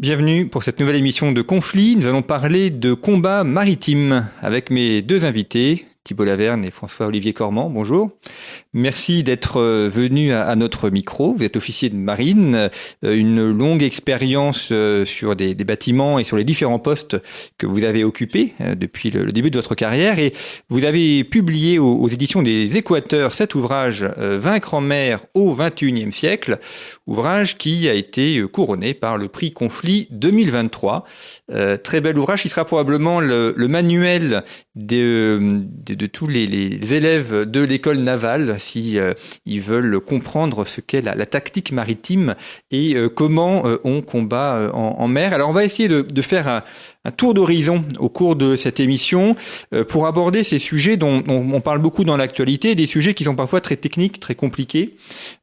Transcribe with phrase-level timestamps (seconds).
[0.00, 1.94] Bienvenue pour cette nouvelle émission de Conflit.
[1.94, 7.68] Nous allons parler de combat maritime avec mes deux invités, Thibault Laverne et François-Olivier Cormand.
[7.68, 8.10] Bonjour.
[8.72, 11.34] Merci d'être euh, venu à, notre micro.
[11.34, 12.70] Vous êtes officier de marine,
[13.04, 17.18] euh, une longue expérience euh, sur des, bâtiments et sur les différents postes
[17.58, 20.18] que vous avez occupés depuis le, début de votre carrière.
[20.18, 20.32] Et
[20.70, 26.58] vous avez publié aux, éditions des Équateurs cet ouvrage Vaincre en mer au XXIe siècle,
[27.06, 31.04] ouvrage qui a été couronné par le prix Conflit 2023.
[31.84, 34.44] très bel ouvrage qui sera probablement le, manuel
[35.96, 39.12] de, tous les, élèves de l'école navale si euh,
[39.46, 42.34] ils veulent comprendre ce qu'est la, tactique maritime
[42.70, 45.32] et euh, comment euh, on combat en, mer.
[45.32, 46.48] Alors on va essayer de, faire
[47.04, 49.34] un, tour d'horizon au cours de cette émission
[49.88, 53.60] pour aborder ces sujets dont on, parle beaucoup dans l'actualité, des sujets qui sont parfois
[53.60, 54.96] très techniques, très compliqués.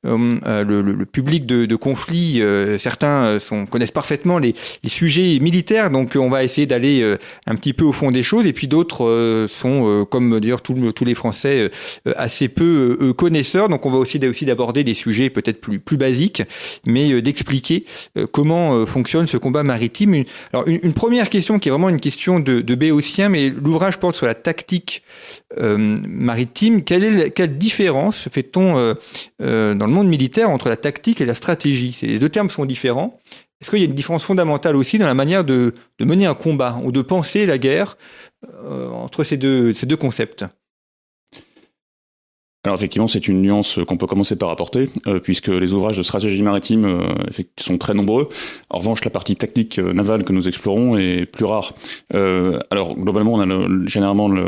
[0.04, 2.42] Le, public de, de conflit,
[2.78, 3.38] certains
[3.70, 4.56] connaissent parfaitement les,
[4.88, 8.54] sujets militaires, donc on va essayer d'aller un petit peu au fond des choses, et
[8.54, 11.70] puis d'autres sont, comme d'ailleurs tous les Français,
[12.16, 16.44] assez peu connaisseurs, donc on va aussi, d'aborder des sujets peut-être plus, basiques,
[16.86, 17.86] mais d'expliquer
[18.32, 20.24] comment fonctionne ce combat maritime.
[20.54, 24.16] Alors une première question qui est vraiment une question de, de béotien, mais l'ouvrage porte
[24.16, 25.04] sur la tactique
[25.60, 26.84] euh, maritime.
[26.84, 28.94] Quelle, différence fait-on euh,
[29.42, 31.98] euh, dans le monde militaire entre la tactique et la stratégie?
[32.02, 33.20] Les deux termes sont différents.
[33.62, 36.36] Est-ce qu'il y a une différence fondamentale aussi dans la manière de, de mener un
[36.36, 37.98] combat ou de penser la guerre
[38.64, 40.46] entre ces deux, ces deux concepts?
[42.68, 46.04] Alors effectivement, c'est une nuance qu'on peut commencer par apporter, euh, puisque les ouvrages de
[46.04, 48.28] stratégie maritime euh, sont très nombreux.
[48.70, 51.74] En revanche, la partie tactique euh, navale que nous explorons est plus rare.
[52.12, 54.44] alors globalement, on a généralement, le,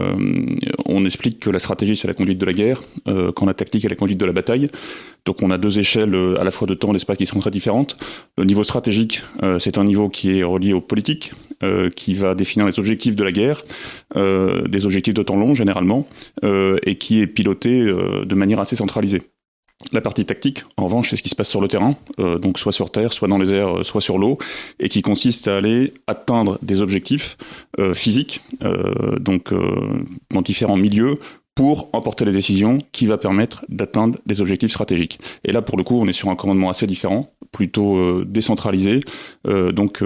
[0.85, 3.89] on explique que la stratégie c'est la conduite de la guerre, quand la tactique est
[3.89, 4.69] la conduite de la bataille.
[5.25, 7.51] Donc on a deux échelles à la fois de temps et d'espace qui sont très
[7.51, 7.97] différentes.
[8.37, 9.21] Le niveau stratégique,
[9.59, 11.33] c'est un niveau qui est relié aux politiques,
[11.95, 13.61] qui va définir les objectifs de la guerre,
[14.15, 16.07] des objectifs de temps long généralement,
[16.43, 19.21] et qui est piloté de manière assez centralisée.
[19.93, 22.59] La partie tactique, en revanche, c'est ce qui se passe sur le terrain, euh, donc
[22.59, 24.37] soit sur terre, soit dans les airs, euh, soit sur l'eau,
[24.79, 27.37] et qui consiste à aller atteindre des objectifs
[27.79, 28.41] euh, physiques,
[29.19, 29.53] donc
[30.31, 31.19] dans différents milieux,
[31.55, 35.19] pour emporter les décisions qui va permettre d'atteindre des objectifs stratégiques.
[35.43, 39.01] Et là, pour le coup, on est sur un commandement assez différent, plutôt décentralisé,
[39.73, 40.01] donc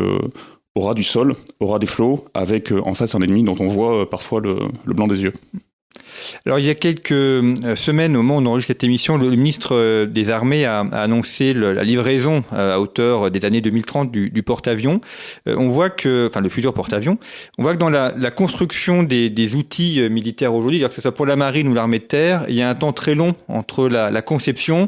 [0.76, 3.68] au ras du sol, au ras des flots, avec en face un ennemi dont on
[3.68, 5.34] voit parfois le blanc des yeux.
[6.46, 9.30] Alors, il y a quelques euh, semaines, au moment où on enregistre cette émission, le
[9.30, 14.44] ministre euh, des Armées a, annoncé la livraison euh, à hauteur des années 2030 du,
[14.44, 15.02] porte-avions.
[15.46, 17.18] On voit que, enfin, le futur porte-avions,
[17.58, 21.36] on voit que dans la, construction des, outils militaires aujourd'hui, que ce soit pour la
[21.36, 24.88] marine ou l'armée de terre, il y a un temps très long entre la conception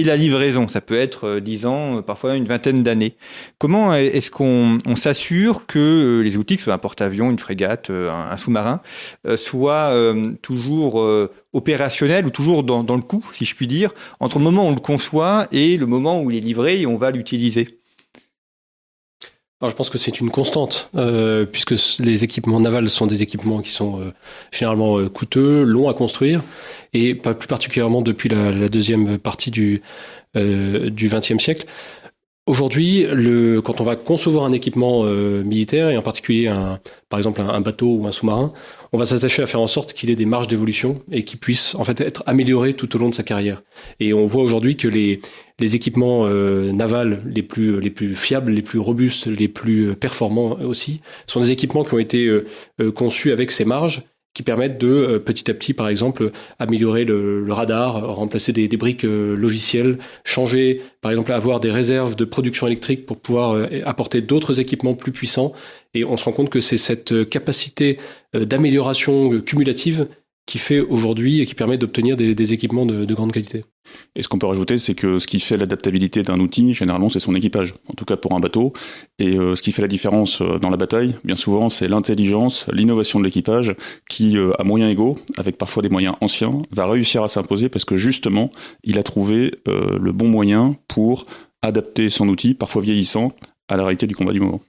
[0.00, 0.68] et la livraison.
[0.68, 3.16] Ça peut être euh, dix ans, euh, parfois une vingtaine d'années.
[3.58, 7.90] Comment est-ce qu'on s'assure que euh, les outils, que ce soit un porte-avions, une frégate,
[7.90, 8.80] un, sous-marin,
[9.36, 9.94] soient
[10.42, 11.06] toujours
[11.52, 14.74] opérationnels ou toujours dans le coup, si je puis dire, entre le moment où on
[14.74, 17.80] le conçoit et le moment où il est livré et on va l'utiliser?
[19.62, 23.62] Alors, je pense que c'est une constante, euh, puisque les équipements navals sont des équipements
[23.62, 24.12] qui sont euh,
[24.52, 26.42] généralement euh, coûteux, longs à construire,
[26.92, 29.80] et pas plus particulièrement depuis la, deuxième partie du
[30.36, 31.64] euh, du XXe siècle.
[32.48, 33.04] Aujourd'hui,
[33.64, 37.60] quand on va concevoir un équipement euh, militaire, et en particulier un, par exemple un,
[37.60, 38.52] bateau ou un sous-marin,
[38.92, 41.74] on va s'attacher à faire en sorte qu'il ait des marges d'évolution et qu'il puisse
[41.74, 43.62] en fait être amélioré tout au long de sa carrière.
[43.98, 45.20] Et on voit aujourd'hui que les,
[45.58, 51.00] équipements euh, navals les plus, les plus fiables, les plus robustes, les plus performants aussi,
[51.26, 54.04] sont des équipements qui ont été euh, conçus avec ces marges
[54.36, 59.06] qui permettent de euh, petit à petit, par exemple, améliorer le, radar, remplacer des, briques
[59.06, 64.20] euh, logicielles, changer, par exemple, avoir des réserves de production électrique pour pouvoir euh, apporter
[64.20, 65.54] d'autres équipements plus puissants.
[65.94, 67.96] Et on se rend compte que c'est cette capacité
[68.34, 70.06] d'amélioration cumulative
[70.44, 73.64] qui fait aujourd'hui et qui permet d'obtenir des, équipements de, grande qualité.
[74.14, 77.20] Et ce qu'on peut rajouter, c'est que ce qui fait l'adaptabilité d'un outil, généralement, c'est
[77.20, 78.72] son équipage, en tout cas pour un bateau.
[79.18, 82.66] Et euh, ce qui fait la différence euh, dans la bataille, bien souvent, c'est l'intelligence,
[82.72, 83.74] l'innovation de l'équipage,
[84.08, 87.84] qui, euh, à moyens égaux, avec parfois des moyens anciens, va réussir à s'imposer parce
[87.84, 88.50] que justement,
[88.84, 91.26] il a trouvé le bon moyen pour
[91.62, 93.32] adapter son outil, parfois vieillissant,
[93.68, 94.60] à la réalité du combat du moment.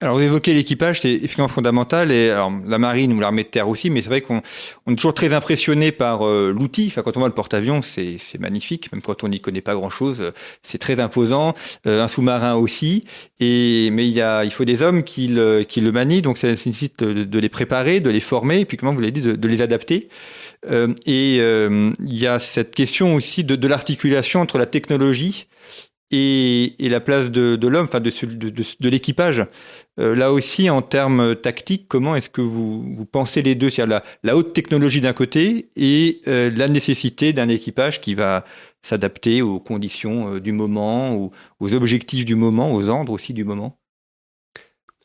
[0.00, 3.68] Alors vous évoquez l'équipage, c'est effectivement fondamental, et alors, la marine ou l'armée de terre
[3.68, 4.42] aussi, mais c'est vrai qu'on
[4.86, 6.86] est toujours très impressionné par euh, l'outil.
[6.86, 10.32] Enfin, quand on voit le porte-avions, c'est magnifique, même quand on n'y connaît pas grand-chose,
[10.62, 11.54] c'est très imposant.
[11.88, 13.02] Euh, un sous-marin aussi,
[13.40, 16.38] et mais il y a, il faut des hommes qui le, qui le manient, donc
[16.38, 19.20] ça nécessite de, de, les préparer, de les former, et puis comment vous l'avez dit,
[19.20, 20.10] de, les adapter.
[20.70, 25.48] Euh, et il y a cette question aussi de, de l'articulation entre la technologie
[26.10, 29.44] et, la place de, l'homme, enfin de, de, l'équipage.
[29.98, 33.70] Euh, là aussi, en termes tactiques, comment est-ce que vous, pensez les deux?
[33.70, 38.44] C'est-à-dire la, haute technologie d'un côté et euh, la nécessité d'un équipage qui va
[38.82, 43.78] s'adapter aux conditions euh, du moment, aux objectifs du moment, aux ordres aussi du moment?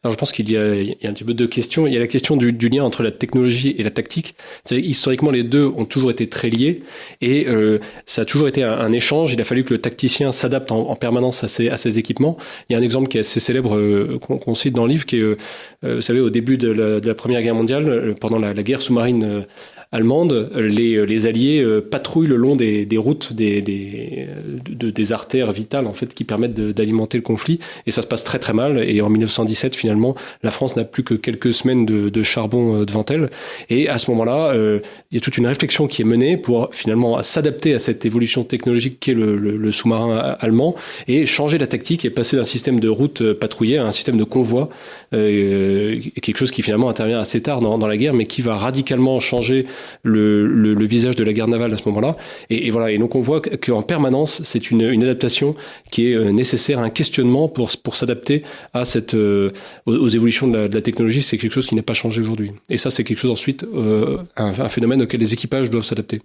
[0.03, 1.87] Alors je pense qu'il y, a, un petit peu deux questions.
[1.87, 4.35] Il y a la question du, lien entre la technologie et la tactique.
[4.69, 6.83] Historiquement, les deux ont toujours été très liés
[7.21, 9.31] et euh, ça a toujours été un, échange.
[9.31, 12.35] Il a fallu que le tacticien s'adapte en, permanence à ses, à ses, équipements.
[12.67, 15.05] Il y a un exemple qui est assez célèbre euh, qu'on cite dans le livre,
[15.05, 15.37] qui est, euh,
[15.83, 19.45] vous savez, au début de la, Première Guerre mondiale, pendant la, la guerre sous-marine
[19.93, 24.27] allemande, les, les Alliés euh, patrouillent le long des, des routes, des, des,
[24.67, 28.39] des, artères vitales en fait qui permettent d'alimenter le conflit, et ça se passe très
[28.39, 28.83] très mal.
[28.89, 32.85] Et en 1917, finalement, la France n'a plus que quelques semaines de, de, charbon euh,
[32.85, 33.29] devant elle,
[33.69, 34.79] et à ce moment-là, euh,
[35.11, 38.43] il y a toute une réflexion qui est menée pour finalement s'adapter à cette évolution
[38.43, 40.75] technologique qu'est le, le, sous-marin allemand
[41.07, 44.23] et changer la tactique et passer d'un système de route patrouillée à un système de
[44.23, 44.69] convoi,
[45.13, 48.55] euh, quelque chose qui finalement intervient assez tard dans, dans la guerre, mais qui va
[48.55, 49.65] radicalement changer
[50.03, 52.15] le, le, visage de la guerre navale à ce moment-là.
[52.49, 52.91] Et, voilà.
[52.91, 55.55] Et donc on voit qu'en permanence, c'est une, une, adaptation
[55.91, 58.43] qui est euh, nécessaire, un questionnement pour, pour s'adapter
[58.73, 59.51] à cette, euh,
[59.85, 61.21] aux, évolutions de la, de la technologie.
[61.21, 62.51] C'est quelque chose qui n'a pas changé aujourd'hui.
[62.69, 66.21] Et ça, c'est quelque chose ensuite, euh, un, un phénomène auquel les équipages doivent s'adapter.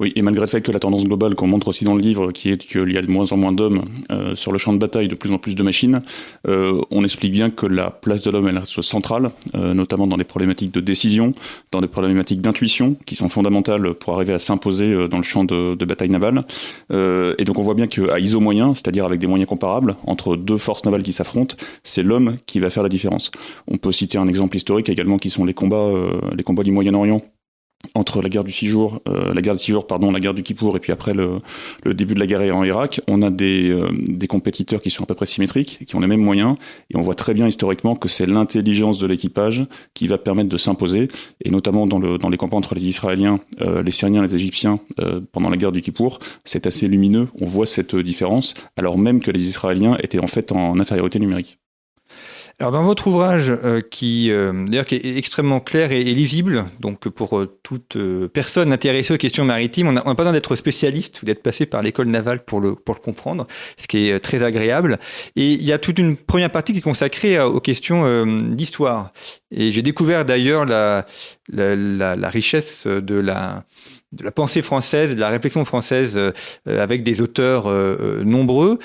[0.00, 2.32] Oui, et malgré le fait que la tendance globale qu'on montre aussi dans le livre,
[2.32, 4.78] qui est qu'il y a de moins en moins d'hommes euh, sur le champ de
[4.78, 6.00] bataille, de plus en plus de machines,
[6.48, 10.16] euh, on explique bien que la place de l'homme elle reste centrale, euh, notamment dans
[10.16, 11.34] les problématiques de décision,
[11.70, 15.74] dans les problématiques d'intuition, qui sont fondamentales pour arriver à s'imposer dans le champ de,
[15.74, 16.46] de bataille navale.
[16.90, 20.56] et donc on voit bien qu'à ISO moyen, c'est-à-dire avec des moyens comparables entre deux
[20.56, 23.30] forces navales qui s'affrontent, c'est l'homme qui va faire la différence.
[23.68, 25.90] On peut citer un exemple historique également, qui sont les combats,
[26.34, 27.20] les combats du Moyen-Orient
[27.94, 30.34] entre la guerre du six jours, euh, la guerre de six jours, pardon, la guerre
[30.34, 31.40] du Kippour et puis après le,
[31.84, 35.04] le début de la guerre en Irak, on a des, euh, des compétiteurs qui sont
[35.04, 36.56] à peu près symétriques, qui ont les mêmes moyens,
[36.90, 40.56] et on voit très bien historiquement que c'est l'intelligence de l'équipage qui va permettre de
[40.56, 41.08] s'imposer,
[41.44, 44.80] et notamment dans, le, dans les combats entre les Israéliens, euh, les Syriens, les Égyptiens
[45.32, 49.30] pendant la guerre du Kippour, c'est assez lumineux, on voit cette différence, alors même que
[49.30, 51.59] les Israéliens étaient en fait en infériorité numérique.
[52.60, 57.08] Alors dans votre ouvrage, euh, qui euh, d'ailleurs qui est extrêmement clair et, lisible, donc
[57.08, 57.96] pour euh, toute
[58.34, 61.80] personne intéressée aux questions maritimes, on n'a pas besoin d'être spécialiste ou d'être passé par
[61.80, 63.46] l'école navale pour le pour le comprendre,
[63.78, 64.98] ce qui est très agréable.
[65.36, 69.14] Et il y a toute une première partie qui est consacrée aux questions d'histoire.
[69.50, 71.06] Et j'ai découvert d'ailleurs la,
[71.48, 73.64] la, la richesse de la
[74.12, 76.32] de la pensée française, de la réflexion française euh,
[76.66, 78.78] avec des auteurs euh, euh, nombreux.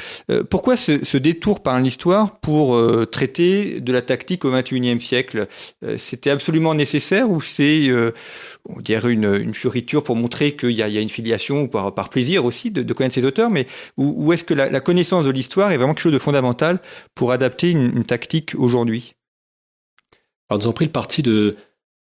[0.49, 5.47] pourquoi ce, détour par l'histoire pour traiter de la tactique au XXIe siècle?
[5.97, 7.89] C'était absolument nécessaire ou c'est,
[8.67, 11.93] on dirait, une, une fioriture pour montrer qu'il y, y a, une filiation ou par,
[11.93, 13.65] par plaisir aussi de, connaître ces auteurs Mais
[13.97, 16.79] où, est-ce que la, connaissance de l'histoire est vraiment quelque chose de fondamental
[17.15, 19.15] pour adapter une, tactique aujourd'hui?
[20.49, 21.55] Alors nous avons pris le parti de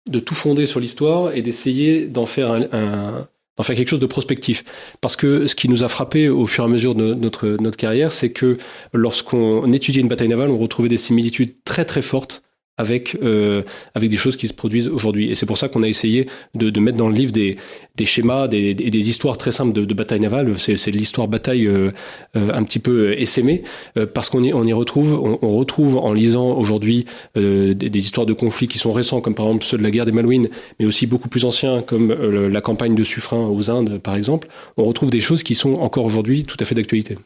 [0.08, 3.26] de tout fonder sur l'histoire et d'essayer d'en faire un,
[3.56, 4.64] d'en faire quelque chose de prospectif.
[5.00, 7.76] Parce que ce qui nous a frappé au fur et à mesure de notre, notre
[7.76, 8.58] carrière, c'est que
[8.92, 12.42] lorsqu'on étudiait une bataille navale, on retrouvait des similitudes très très fortes
[12.78, 13.62] avec euh,
[13.94, 15.30] avec des choses qui se produisent aujourd'hui.
[15.30, 17.56] Et c'est pour ça qu'on a essayé de, de, mettre dans le livre des,
[17.96, 20.58] des schémas, des, des, histoires très simples de, de bataille navale.
[20.58, 21.92] C'est l'histoire bataille euh,
[22.36, 23.62] euh, un petit peu essaimée,
[23.98, 27.98] euh, parce qu'on y, on y retrouve, on, on retrouve en lisant aujourd'hui des, des,
[27.98, 30.48] histoires de conflits qui sont récents, comme par exemple ceux de la guerre des Malouines,
[30.78, 34.48] mais aussi beaucoup plus anciens, comme la campagne de Suffren aux Indes, par exemple.
[34.76, 37.18] On retrouve des choses qui sont encore aujourd'hui tout à fait d'actualité.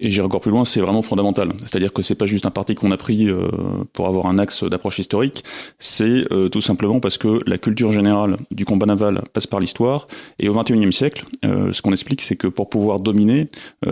[0.00, 1.52] Et j'irai encore plus loin, c'est vraiment fondamental.
[1.60, 3.48] C'est-à-dire que c'est pas juste un parti qu'on a pris euh,
[3.92, 5.44] pour avoir un axe d'approche historique,
[5.78, 10.08] c'est euh, tout simplement parce que la culture générale du combat naval passe par l'histoire.
[10.40, 13.48] Et au XXIe siècle, euh, ce qu'on explique, c'est que pour pouvoir dominer,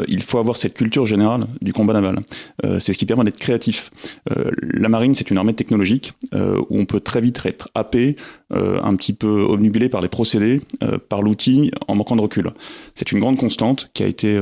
[0.08, 2.20] il faut avoir cette culture générale du combat naval.
[2.78, 3.90] c'est ce qui permet d'être créatif.
[4.62, 8.16] la marine, c'est une armée technologique où on peut très vite être happé,
[8.50, 10.60] un petit peu obnubilé par les procédés,
[11.08, 12.50] par l'outil, en manquant de recul.
[12.94, 14.40] C'est une grande constante qui a été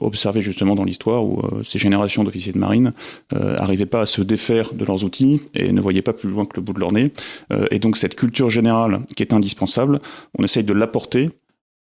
[0.00, 2.92] observée justement dans l'histoire où euh, ces générations d'officiers de marine
[3.32, 6.44] n'arrivaient euh, pas à se défaire de leurs outils et ne voyaient pas plus loin
[6.44, 7.12] que le bout de leur nez.
[7.52, 10.00] Euh, et donc cette culture générale qui est indispensable,
[10.38, 11.30] on essaye de l'apporter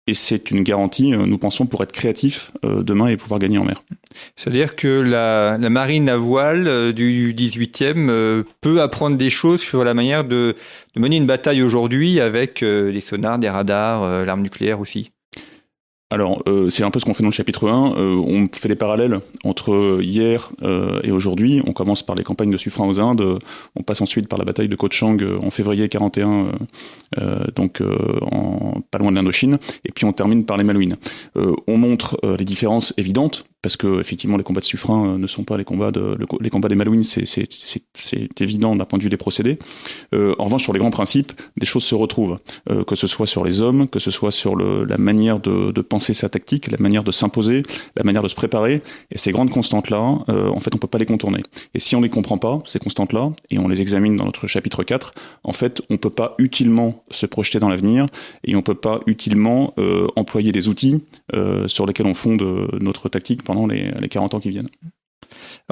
[0.06, 3.82] et c'est une garantie, nous pensons, pour être créatif demain et pouvoir gagner en mer.
[4.36, 10.24] C'est-à-dire que la, marine à voile du 18e peut apprendre des choses sur la manière
[10.24, 10.56] de,
[10.94, 15.10] de mener une bataille aujourd'hui avec les sonars, des radars, l'arme nucléaire aussi
[16.10, 17.96] alors, euh, c'est un peu ce qu'on fait dans le chapitre 1.
[17.96, 21.60] Euh, on fait des parallèles entre hier euh, et aujourd'hui.
[21.66, 23.38] On commence par les campagnes de Suffren aux Indes.
[23.74, 26.52] On passe ensuite par la bataille de Ko Chang en février 41,
[27.56, 27.82] donc
[28.30, 29.58] en, pas loin de l'Indochine.
[29.84, 30.96] Et puis on termine par les Malouines.
[31.34, 35.56] on montre les différences évidentes parce que effectivement les combats de suffrain ne sont pas
[35.56, 37.48] les combats des Malouines, c'est
[38.38, 39.58] évident d'un point de vue des procédés.
[40.12, 42.38] en revanche, sur les grands principes, des choses se retrouvent,
[42.86, 46.28] que ce soit sur les hommes, que ce soit sur la manière de, penser sa
[46.28, 47.62] tactique, la manière de s'imposer,
[47.96, 48.82] la manière de se préparer.
[49.10, 51.42] Et ces grandes constantes-là, en fait, on peut pas les contourner.
[51.72, 54.84] Et si on les comprend pas, ces constantes-là, et on les examine dans notre chapitre
[54.84, 58.04] 4, en fait, on peut pas utilement se projeter dans l'avenir
[58.44, 61.02] et on peut pas utilement euh, employer des outils
[61.34, 64.68] euh, sur lesquels on fonde euh, notre tactique les, les 40 ans qui viennent.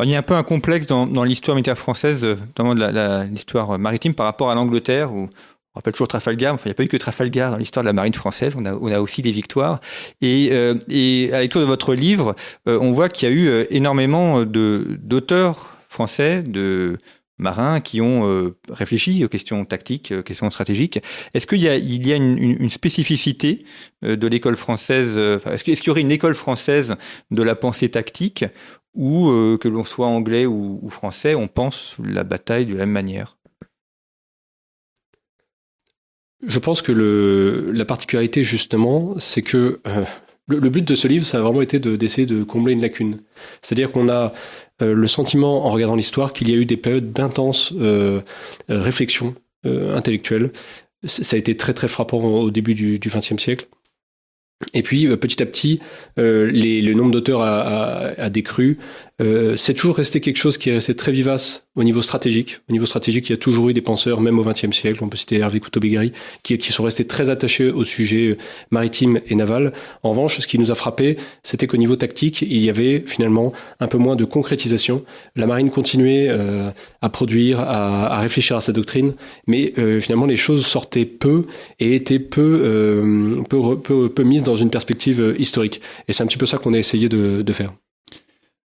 [0.03, 4.15] Il y a un peu un complexe dans, l'histoire militaire française, notamment de l'histoire maritime
[4.15, 5.29] par rapport à l'Angleterre, où
[5.75, 7.89] on rappelle toujours Trafalgar, enfin il n'y a pas eu que Trafalgar dans l'histoire de
[7.89, 9.81] la marine française, on a, aussi des victoires.
[10.21, 12.35] Et, euh, et à la lecture de votre livre,
[12.67, 16.97] on voit qu'il y a eu énormément d'auteurs français, de
[17.43, 21.01] marins qui ont euh, réfléchi aux questions tactiques, aux questions stratégiques.
[21.35, 21.77] Est-ce qu'il y a,
[22.17, 23.65] une, spécificité
[24.05, 26.97] euh, de l'école française euh, Est-ce qu'il y aurait une école française
[27.31, 28.45] de la pensée tactique
[28.95, 33.39] ou que l'on soit anglais ou, français, on pense la bataille de la même manière?
[36.47, 36.93] Je pense que
[37.73, 39.81] la particularité justement, c'est que
[40.49, 43.21] le, but de ce livre, ça a vraiment été d'essayer de, combler une lacune.
[43.61, 44.33] C'est-à-dire qu'on a
[44.81, 48.21] le sentiment, en regardant l'histoire, qu'il y a eu des périodes d'intense euh,
[48.71, 50.50] euh, réflexion intellectuelle.
[51.05, 53.67] Ça a été très très frappant au début du XXe siècle.
[54.75, 55.79] Et puis petit à petit,
[56.17, 58.79] le nombre d'auteurs a, décru.
[59.21, 62.61] Euh, c'est toujours resté quelque chose qui est resté très vivace au niveau stratégique.
[62.69, 65.09] Au niveau stratégique, il y a toujours eu des penseurs, même au XXe siècle, on
[65.09, 68.37] peut citer Hervé Couto-Bégari, qui, sont restés très attachés au sujet
[68.71, 69.73] maritime et naval.
[70.02, 73.52] En revanche, ce qui nous a frappé, c'était qu'au niveau tactique, il y avait finalement
[73.81, 75.04] un peu moins de concrétisation.
[75.37, 79.14] La marine continuait euh, à produire, à, réfléchir à sa doctrine,
[79.47, 81.47] mais euh, finalement les choses sortaient peu
[81.81, 85.81] et étaient peu, euh, mises dans une perspective historique.
[86.09, 87.73] Et c'est un petit peu ça qu'on a essayé de, de faire.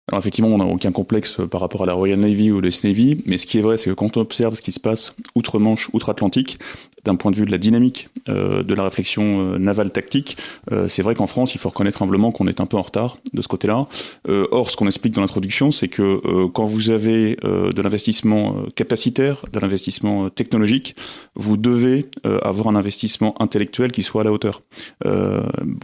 [0.08, 3.22] Alors effectivement, on n'a aucun complexe par rapport à la Royal Navy ou l'US Navy,
[3.26, 5.90] mais ce qui est vrai, c'est que quand on observe ce qui se passe outre-Manche,
[5.92, 6.58] outre-Atlantique,
[7.04, 10.36] d'un point de vue de la dynamique euh, de la réflexion euh, navale tactique,
[10.72, 13.18] euh, c'est vrai qu'en France, il faut reconnaître humblement qu'on est un peu en retard
[13.34, 13.86] de ce côté-là.
[14.28, 18.54] Euh, or, ce qu'on explique dans l'introduction, c'est que euh, quand vous avez de l'investissement
[18.74, 20.96] capacitaire, de l'investissement technologique,
[21.34, 22.06] vous devez
[22.42, 24.60] avoir un investissement intellectuel qui soit à la hauteur.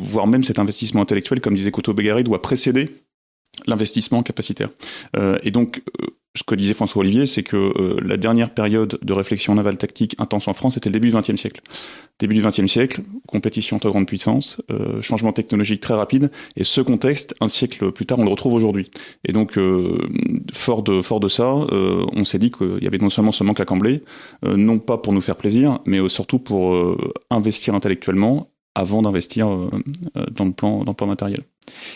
[0.00, 2.90] voire même cet investissement intellectuel, comme disait Couto Begari, doit précéder
[3.66, 4.70] l'investissement capacitaire.
[5.16, 6.06] Euh, et donc, euh,
[6.37, 10.16] ce que disait François Olivier, c'est que euh, la dernière période de réflexion navale tactique
[10.18, 11.61] intense en France, c'était le début du XXe siècle.
[12.18, 16.80] Début du XXe siècle, compétition entre grandes puissances, euh, changement technologique très rapide, et ce
[16.80, 18.90] contexte, un siècle plus tard, on le retrouve aujourd'hui.
[19.25, 19.96] Et donc, euh,
[20.52, 23.61] fort de fort de ça, on s'est dit qu'il y avait non seulement ce manque
[23.61, 24.02] à combler,
[24.44, 26.96] non pas pour nous faire plaisir, mais surtout pour
[27.30, 29.46] investir intellectuellement avant d'investir
[30.32, 31.40] dans le plan dans le plan matériel.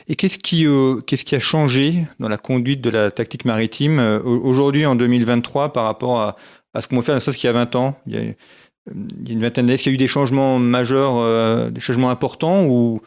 [0.08, 3.98] Et qu'est-ce qui, euh, qu'est-ce qui a changé dans la conduite de la tactique maritime
[3.98, 6.37] euh, aujourd'hui en 2023 par rapport à,
[6.75, 9.28] à ce qu'on fait à ce qu'il y a 20 ans il y a, il
[9.28, 12.10] y une vingtaine d'années, est-ce qu'il y a eu des changements majeurs, euh, des changements
[12.10, 13.02] importants ou,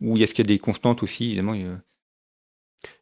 [0.00, 1.54] ou est-ce qu'il y a des constantes aussi évidemment.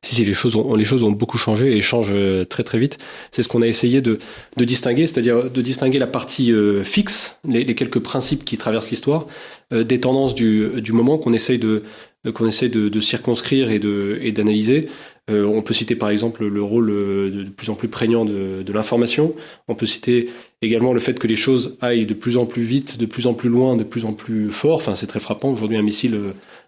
[0.00, 2.14] Si, si, les choses ont, les choses ont beaucoup changé et changent
[2.49, 2.99] très très vite.
[3.33, 4.19] C'est ce qu'on a essayé de,
[4.57, 6.52] de distinguer, c'est-à-dire de distinguer la partie
[6.85, 9.26] fixe, les, quelques principes qui traversent l'histoire,
[9.73, 11.83] des tendances du, du moment qu'on essaye de,
[12.31, 14.88] qu'on essaie de, de, circonscrire et d'analyser.
[15.31, 18.62] Euh, on peut citer par exemple le rôle euh, de, plus en plus prégnant de,
[18.62, 19.35] de l'information.
[19.69, 20.31] On peut citer
[20.62, 23.35] également le fait que les choses aillent de plus en plus vite, de plus en
[23.35, 24.79] plus loin, de plus en plus fort.
[24.79, 25.52] Enfin, c'est très frappant.
[25.52, 26.19] Aujourd'hui, un missile,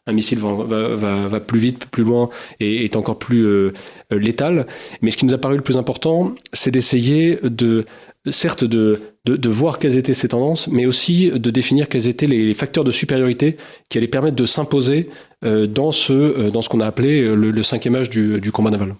[0.06, 2.30] un missile va, va, va, va, plus vite, plus loin
[2.60, 3.72] et est encore plus euh,
[4.12, 4.66] létal.
[5.02, 7.84] Mais ce qui nous a paru le plus important, c'est d'essayer de
[8.30, 9.00] certes de,
[9.48, 13.56] voir quelles étaient ces tendances, mais aussi de définir quels étaient les, facteurs de supériorité
[13.88, 15.10] qui allaient permettre de s'imposer
[15.44, 18.94] euh, dans ce, euh, dans ce qu'on a appelé le, cinquième âge du, combat naval.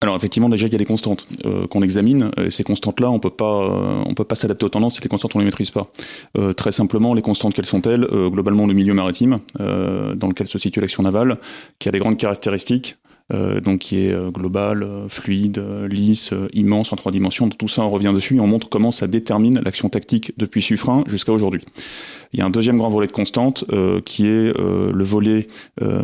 [0.00, 2.30] Alors effectivement, déjà il y a des constantes euh, qu'on examine.
[2.36, 3.68] Et ces constantes-là, on peut pas,
[4.06, 5.90] on peut pas s'adapter aux tendances si les constantes on les maîtrise pas.
[6.56, 11.02] Très simplement, les constantes quelles sont-elles Globalement, le milieu maritime dans lequel se situe l'action
[11.02, 11.38] navale,
[11.80, 12.96] qui a des grandes caractéristiques
[13.30, 17.48] donc qui est euh, global, euh, fluide, lisse, immense en trois dimensions.
[17.48, 21.04] Tout ça, on revient dessus et on montre comment ça détermine l'action tactique depuis Suffren
[21.06, 21.62] jusqu'à aujourd'hui.
[22.32, 25.48] Il y a un deuxième grand volet de constante euh, qui est euh, le volet
[25.82, 26.02] euh,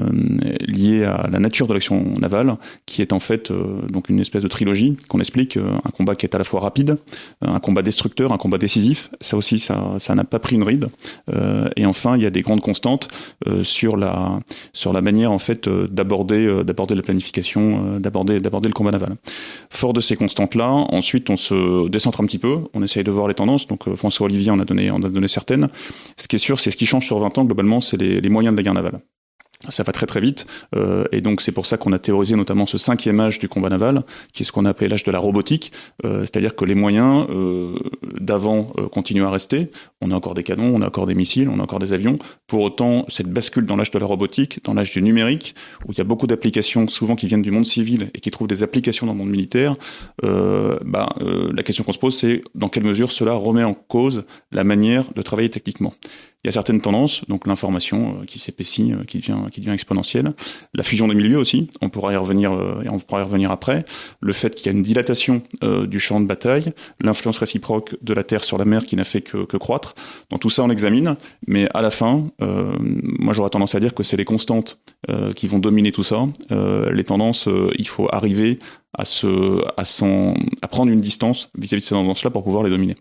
[0.60, 3.52] lié à la nature de l'action navale, qui est en fait
[3.92, 6.98] donc une espèce de trilogie qu'on explique, un combat qui est à la fois rapide,
[7.42, 9.10] un combat destructeur, un combat décisif.
[9.20, 10.88] Ça aussi, ça ça n'a pas pris une ride.
[11.76, 13.08] et enfin, il y a des grandes constantes
[13.62, 14.40] sur la
[14.72, 19.16] sur la manière en fait d'aborder d'aborder la planification, d'aborder d'aborder le combat naval.
[19.70, 23.10] Fort de ces constantes là, ensuite on se décentre un petit peu, on essaye de
[23.10, 23.66] voir les tendances.
[23.66, 25.68] Donc François Olivier en a donné en a donné certaines.
[26.16, 28.28] Ce qui est sûr, c'est ce qui change sur 20 ans, globalement, c'est les, les,
[28.28, 29.00] moyens de la guerre navale.
[29.68, 30.46] Ça va très très vite.
[30.76, 33.68] Euh, et donc c'est pour ça qu'on a théorisé notamment ce cinquième âge du combat
[33.68, 34.02] naval,
[34.32, 35.72] qui est ce qu'on a appelé l'âge de la robotique.
[36.04, 37.74] Euh, C'est-à-dire que les moyens euh,
[38.20, 39.70] d'avant euh, continuent à rester.
[40.00, 42.18] On a encore des canons, on a encore des missiles, on a encore des avions.
[42.46, 45.54] Pour autant, cette bascule dans l'âge de la robotique, dans l'âge du numérique,
[45.86, 48.48] où il y a beaucoup d'applications souvent qui viennent du monde civil et qui trouvent
[48.48, 49.74] des applications dans le monde militaire,
[50.24, 53.74] euh, bah, euh, la question qu'on se pose, c'est dans quelle mesure cela remet en
[53.74, 55.94] cause la manière de travailler techniquement.
[56.44, 59.72] Il y a certaines tendances, donc l'information euh, qui s'épaissit, euh, qui devient, qui devient
[59.72, 60.34] exponentielle.
[60.74, 63.50] La fusion des milieux aussi, on pourra y revenir, euh, et on pourra y revenir
[63.50, 63.84] après.
[64.20, 68.12] Le fait qu'il y a une dilatation euh, du champ de bataille, l'influence réciproque de
[68.12, 69.94] la Terre sur la mer qui n'a fait que, que, croître.
[70.30, 73.94] Donc tout ça, on l'examine, mais à la fin, euh, moi j'aurais tendance à dire
[73.94, 74.78] que c'est les constantes
[75.10, 76.28] euh, qui vont dominer tout ça.
[76.50, 77.48] les tendances,
[77.78, 78.58] il faut arriver
[78.92, 79.84] à, se, à,
[80.62, 82.96] à prendre une distance vis-à-vis -vis de ces tendances-là pour pouvoir les dominer.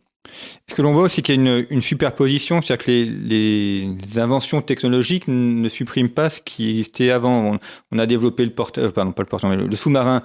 [0.69, 5.25] Ce que l'on voit aussi qu'il y a une, superposition, c'est-à-dire que les, inventions technologiques
[5.27, 7.59] ne suppriment pas ce qui existait avant.
[7.91, 10.23] On, a développé le sous-marin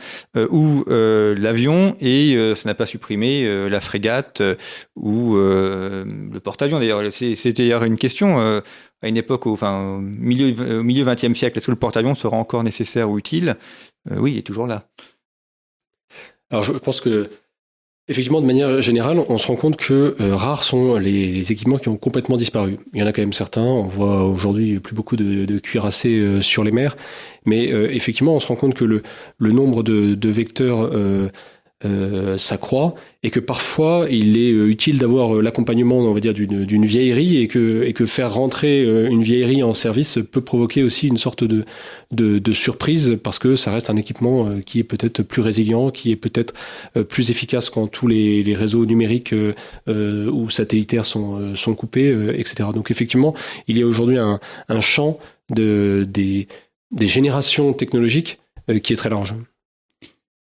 [0.50, 4.54] ou l'avion, et euh, ça n'a pas supprimé euh, la frégate euh,
[4.96, 6.78] ou le porte-avions.
[6.78, 11.66] D'ailleurs, c'était d'ailleurs une question à une époque, au milieu au milieu 20e siècle, est-ce
[11.66, 13.56] que le porte-avions sera encore nécessaire ou utile?
[14.10, 14.88] Oui, il est toujours là.
[16.50, 17.30] Alors, je pense que
[18.10, 21.90] Effectivement, de manière générale, on se rend compte que euh, rares sont les, équipements qui
[21.90, 22.78] ont complètement disparu.
[22.94, 23.60] Il y en a quand même certains.
[23.60, 26.96] On voit aujourd'hui plus beaucoup de, cuirassés euh, sur les mers,
[27.44, 29.02] mais euh, effectivement, on se rend compte que le,
[29.40, 30.90] nombre de, vecteurs
[32.36, 36.86] s'accroît et que parfois il est euh, utile d'avoir euh, l'accompagnement on va dire d'une
[36.86, 41.16] vieillerie et que et que faire rentrer une vieillerie en service peut provoquer aussi une
[41.16, 41.64] sorte de
[42.10, 46.10] de, de surprise parce que ça reste un équipement qui est peut-être plus résilient qui
[46.10, 46.54] est peut-être
[47.08, 52.70] plus efficace quand tous les, les réseaux numériques euh, ou satellitaires sont sont coupés etc
[52.74, 53.34] donc effectivement
[53.66, 55.18] il y a aujourd'hui un, un champ
[55.50, 56.48] de des
[56.90, 58.38] des générations technologiques
[58.82, 59.34] qui est très large.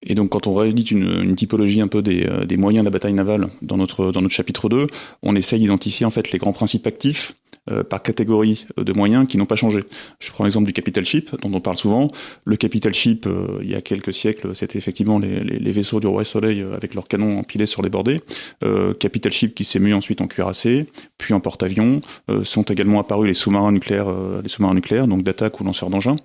[0.06, 2.92] Et donc, quand on réédite une, typologie un peu des, euh, des, moyens de la
[2.92, 4.86] bataille navale dans notre, dans notre chapitre 2,
[5.22, 7.34] on essaye d'identifier en fait les grands principes actifs
[7.70, 9.84] euh, par catégorie de moyens qui n'ont pas changé.
[10.18, 12.08] Je prends l'exemple du capital ship, dont on parle souvent.
[12.44, 16.24] Le capital ship, euh, il y a quelques siècles, c'était effectivement les, vaisseaux du roi
[16.24, 18.20] soleil euh, avec leurs canons empilés sur les bordées.
[18.64, 20.86] Euh, capital ship qui s'est mué ensuite en cuirassé,
[21.18, 22.00] puis en porte-avions.
[22.30, 24.06] Euh, sont également apparus les sous-marins nucléaires,
[24.42, 26.16] les sous-marins nucléaires, donc d'attaque ou lanceurs d'engins.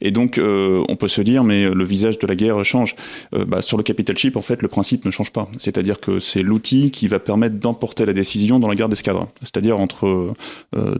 [0.00, 2.96] Et donc, on peut se dire, mais le visage de la guerre change.
[3.32, 5.48] Bah, sur le capital ship, en fait, le principe ne change pas.
[5.58, 9.28] C'est-à-dire que c'est l'outil qui va permettre d'emporter la décision dans la guerre d'escadre.
[9.42, 10.32] C'est-à-dire entre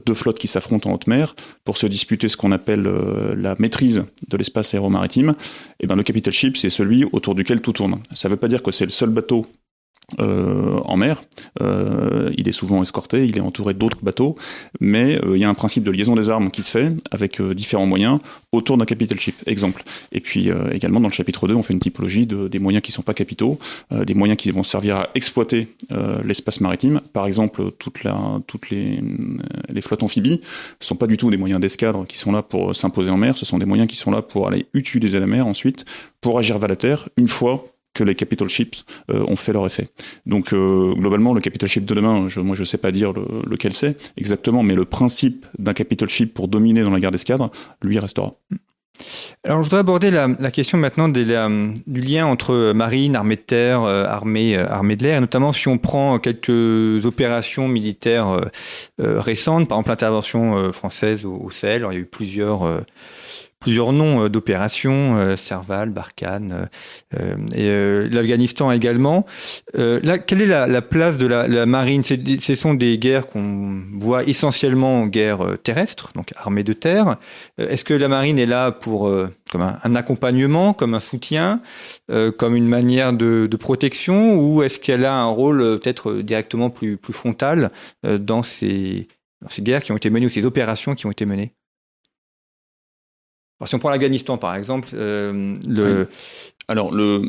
[0.05, 3.57] deux flottes qui s'affrontent en haute mer pour se disputer ce qu'on appelle euh, la
[3.59, 7.73] maîtrise de l'espace aéromaritime, et eh ben le capital ship, c'est celui autour duquel tout
[7.73, 7.97] tourne.
[8.13, 9.47] Ça ne veut pas dire que c'est le seul bateau
[10.21, 11.23] euh, en mer.
[11.61, 14.37] Euh, il est souvent escorté, il est entouré d'autres bateaux,
[14.81, 17.41] mais euh, il y a un principe de liaison des armes qui se fait avec
[17.41, 18.21] euh, différents moyens
[18.53, 19.83] autour d'un capital ship, exemple.
[20.13, 22.83] Et puis euh, également dans le chapitre 2, on fait une typologie de, des moyens
[22.83, 23.59] qui ne sont pas capitaux,
[23.93, 25.69] euh, des moyens qui vont servir à exploiter
[26.25, 27.01] l'espace maritime.
[27.13, 28.17] Par exemple, toute la,
[28.47, 29.01] toutes les,
[29.69, 30.41] les flottes amphibies
[30.81, 33.37] ne sont pas du tout des moyens d'escadre qui sont là pour s'imposer en mer,
[33.39, 35.85] ce sont des moyens qui sont là pour aller utiliser la mer ensuite,
[36.21, 37.65] pour agir vers la terre, une fois
[37.97, 39.89] que les capital ships euh, ont fait leur effet.
[40.27, 43.25] Donc euh, globalement, le capital ship de demain, moi je ne sais pas dire le,
[43.49, 47.51] lequel c'est exactement, mais le principe d'un capital ship pour dominer dans la guerre d'escadre,
[47.83, 48.35] lui restera.
[49.45, 54.05] Alors, je voudrais aborder la, question maintenant du lien entre marine, armée de terre, euh,
[54.05, 58.45] armée, euh, armée de l'air, notamment si on prend quelques opérations militaires euh,
[59.01, 61.87] euh récentes, par exemple l'intervention française au, Sahel.
[61.91, 62.83] Il y a eu plusieurs
[63.61, 66.69] plusieurs noms euh, d'opérations, euh, Serval, Barkhane,
[67.19, 69.27] euh, l'Afghanistan également.
[69.75, 72.03] Là, quelle est la, la place de la, la marine?
[72.05, 77.17] Ce sont des guerres qu'on voit essentiellement en guerre terrestre, donc armée de terre.
[77.59, 79.11] Est-ce que la marine est là pour
[79.51, 81.61] comme un, un, accompagnement, comme un soutien,
[82.39, 86.97] comme une manière de, de protection, ou est-ce qu'elle a un rôle peut-être directement plus,
[86.97, 87.71] plus frontal
[88.03, 89.09] dans ces,
[89.43, 91.53] dans ces guerres qui ont été menées ou ces opérations qui ont été menées?
[93.59, 96.09] Alors, si on prend l'Afghanistan, par exemple, euh, le...
[96.69, 97.23] Alors, le...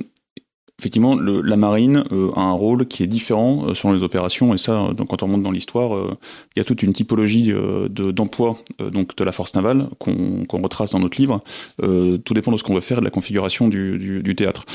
[0.78, 4.54] effectivement, le, la marine euh, a un rôle qui est différent euh, selon les opérations,
[4.54, 6.18] et ça, donc, quand on remonte dans l'histoire, euh,
[6.56, 10.44] il y a toute une typologie euh, d'emploi de, donc de la force navale qu'on
[10.46, 11.40] qu retrace dans notre livre.
[11.80, 14.66] tout dépend de ce qu'on veut faire, de la configuration du, du, du théâtre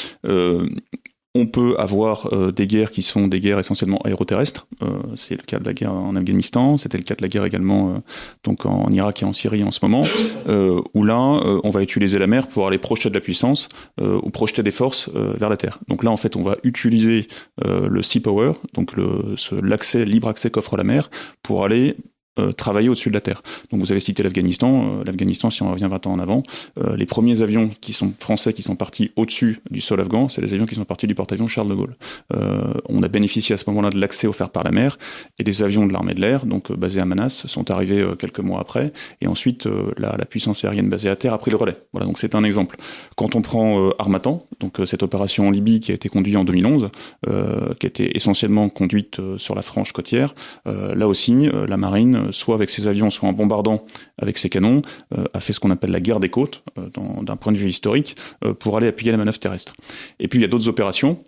[1.34, 4.66] on peut avoir euh, des guerres qui sont des guerres essentiellement aéroterrestres.
[4.82, 7.44] Euh, c'est le cas de la guerre en Afghanistan, c'était le cas de la guerre
[7.44, 7.98] également euh,
[8.44, 10.04] donc en Irak et en Syrie en ce moment,
[10.48, 13.68] euh, où là, euh, on va utiliser la mer pour aller projeter de la puissance
[14.00, 15.78] euh, ou projeter des forces vers la terre.
[15.88, 17.26] Donc là, en fait, on va utiliser
[17.64, 18.92] le sea power, donc
[19.62, 21.10] l'accès, libre accès qu'offre la mer,
[21.42, 21.96] pour aller
[22.40, 23.42] euh, travailler au-dessus de la terre.
[23.70, 25.00] Donc vous avez cité l'Afghanistan.
[25.00, 26.42] Euh, L'Afghanistan, si on revient 20 ans en avant,
[26.78, 30.40] euh, les premiers avions qui sont français qui sont partis au-dessus du sol afghan, c'est
[30.40, 31.94] les avions qui sont partis du porte-avions Charles de Gaulle.
[32.88, 34.96] on a bénéficié à ce moment-là de l'accès offert par la mer
[35.38, 38.60] et des avions de l'armée de l'air, donc basés à Manas, sont arrivés quelques mois
[38.60, 38.94] après.
[39.20, 39.68] Et ensuite,
[39.98, 41.76] la, la, puissance aérienne basée à terre a pris le relais.
[41.92, 42.76] Voilà, donc c'est un exemple.
[43.14, 46.88] Quand on prend Armatan, donc cette opération en Libye qui a été conduite en 2011,
[47.26, 52.70] qui a été essentiellement conduite sur la frange côtière, là aussi, la marine soit avec
[52.70, 53.84] ses avions, soit en bombardant
[54.18, 54.82] avec ses canons,
[55.16, 56.88] euh, a fait ce qu'on appelle la guerre des côtes, euh,
[57.22, 59.74] d'un point de vue historique, euh, pour aller appuyer la manœuvre terrestre.
[60.18, 61.22] Et puis il y a d'autres opérations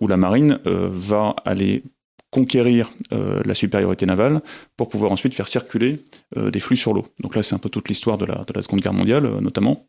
[0.00, 1.82] où la marine va aller
[2.30, 4.40] conquérir la supériorité navale
[4.76, 6.02] pour pouvoir ensuite faire circuler
[6.36, 7.06] des flux sur l'eau.
[7.20, 9.86] Donc là, c'est un peu toute l'histoire de la Seconde Guerre mondiale, notamment.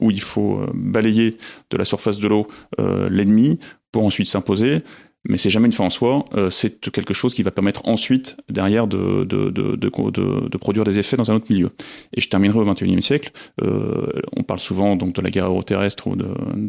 [0.00, 1.36] où il faut balayer
[1.70, 2.46] de la surface de l'eau
[2.78, 3.58] l'ennemi
[3.90, 4.82] pour ensuite s'imposer,
[5.28, 8.36] mais c'est jamais une fin en soi, euh, c'est quelque chose qui va permettre ensuite,
[8.48, 11.70] derrière, de, de, de, de, produire des effets dans un autre milieu.
[12.14, 13.30] Et je terminerai au XXIe siècle,
[13.62, 14.06] euh,
[14.36, 16.26] on parle souvent donc de la guerre aéroterrestre ou de,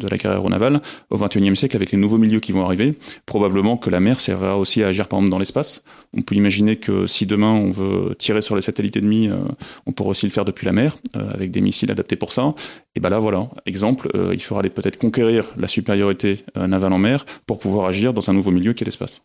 [0.08, 2.94] la guerre aéronavale, au XXIe siècle, avec les nouveaux milieux qui vont arriver,
[3.26, 5.82] probablement que la mer servira aussi à agir par exemple dans l'espace.
[6.16, 9.38] On peut imaginer que si demain on veut tirer sur les satellites ennemis, euh,
[9.86, 12.54] on pourra aussi le faire depuis la mer, euh, avec des missiles adaptés pour ça.
[12.94, 17.58] Et ben là voilà, exemple, il faudra peut-être conquérir la supériorité navale en mer pour
[17.58, 19.24] pouvoir agir dans un nouveau milieu qui est l'espace.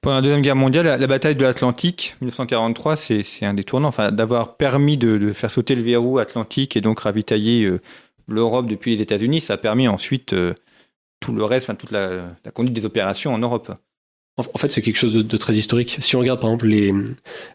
[0.00, 4.10] Pendant la Deuxième Guerre mondiale, la, bataille de l'Atlantique, 1943, c'est un des tournants, enfin,
[4.10, 7.70] d'avoir permis de, faire sauter le verrou atlantique et donc ravitailler
[8.26, 10.34] l'Europe depuis les États-Unis, ça a permis ensuite
[11.20, 13.72] tout le reste, enfin, toute la conduite des opérations en Europe.
[14.36, 15.98] En fait, c'est quelque chose de, très historique.
[16.00, 16.94] Si on regarde par exemple les,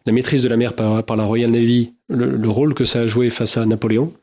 [0.06, 3.08] la maîtrise de la mer par, par la Royal Navy, le, rôle que ça a
[3.08, 4.14] joué face à Napoléon,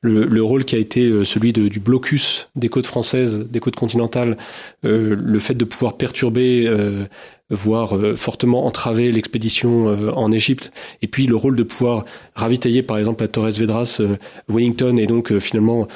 [0.00, 3.76] le, rôle qui a été euh, celui de, du blocus des côtes françaises, des côtes
[3.76, 4.38] continentales,
[4.84, 7.06] euh, le fait de pouvoir perturber euh,
[7.50, 12.04] voire euh, fortement entraver l'expédition euh, en Égypte, et puis le rôle de pouvoir
[12.34, 14.16] ravitailler par exemple à Torres Vedras euh,
[14.48, 15.86] Wellington et donc finalement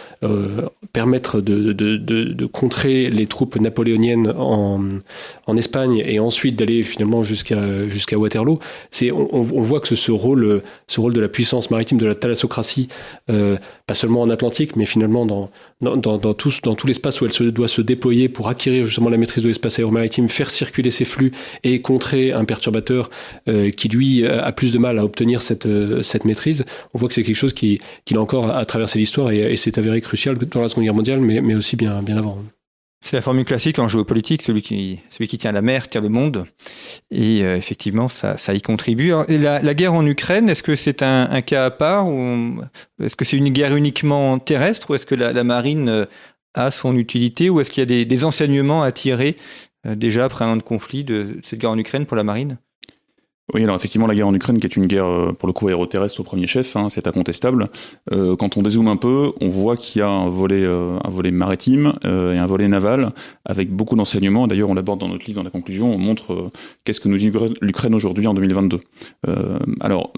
[0.92, 4.80] permettre de, de, de, de, contrer les troupes napoléoniennes en,
[5.46, 8.58] en Espagne et ensuite d'aller finalement jusqu'à jusqu'à Waterloo.
[8.90, 12.06] C'est on, on, voit que ce, ce, rôle ce rôle de la puissance maritime de
[12.06, 12.88] la thalassocratie,
[13.26, 17.24] pas seulement en Atlantique, mais finalement dans dans, dans, dans tout, dans tout l'espace où
[17.24, 20.90] elle se, doit se déployer pour acquérir justement la maîtrise de l'espace aéromaritime, faire circuler
[20.90, 21.32] ses flux
[21.64, 23.10] et contrer un perturbateur
[23.48, 27.08] euh, qui lui a plus de mal à obtenir cette, euh, cette maîtrise, on voit
[27.08, 30.00] que c'est quelque chose qui, qui a encore à traverser l'histoire et, et c'est avéré
[30.00, 32.38] crucial dans la Seconde Guerre mondiale, mais, mais aussi bien, bien avant.
[33.02, 36.10] C'est la formule classique en géopolitique, celui qui, celui qui tient la mer tient le
[36.10, 36.44] monde.
[37.10, 39.12] Et euh, effectivement, ça, ça y contribue.
[39.28, 42.06] la, guerre en Ukraine, est-ce que c'est un, cas à part
[43.02, 46.06] est-ce que c'est une guerre uniquement terrestre ou est-ce que la, marine
[46.54, 50.44] a son utilité ou est-ce qu'il y a des, enseignements à tirer euh, déjà après
[50.44, 52.58] un an de conflit de cette guerre en Ukraine pour la marine?
[53.52, 55.66] Oui, alors effectivement, la guerre en Ukraine, qui est une guerre euh, pour le coup
[55.68, 57.68] aéroterrestre au premier chef, hein, c'est incontestable.
[58.12, 61.30] Euh, quand on dézoome un peu, on voit qu'il y a un volet, un volet
[61.30, 63.12] maritime et un volet naval
[63.44, 64.46] avec beaucoup d'enseignements.
[64.46, 65.92] D'ailleurs, on l'aborde dans notre livre dans la conclusion.
[65.92, 66.50] On montre
[66.84, 68.80] qu'est-ce que nous dit l'Ukraine aujourd'hui en 2022.
[69.80, 70.12] alors,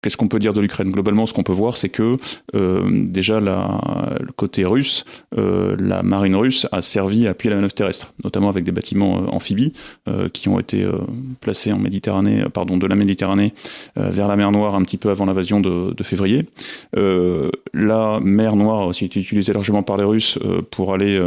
[0.00, 0.92] Qu'est-ce qu'on peut dire de l'Ukraine?
[0.92, 2.16] Globalement, ce qu'on peut voir, c'est que
[2.54, 3.80] euh, déjà la,
[4.20, 5.04] le côté russe,
[5.36, 9.16] euh, la marine russe a servi à appuyer la manœuvre terrestre, notamment avec des bâtiments
[9.16, 9.72] euh, amphibies
[10.06, 10.98] euh, qui ont été euh,
[11.40, 13.52] placés en Méditerranée, pardon, de la Méditerranée
[13.96, 16.46] vers la mer Noire un petit peu avant l'invasion de, de, février.
[16.94, 20.38] la mer Noire a aussi été utilisée largement par les Russes
[20.70, 21.20] pour aller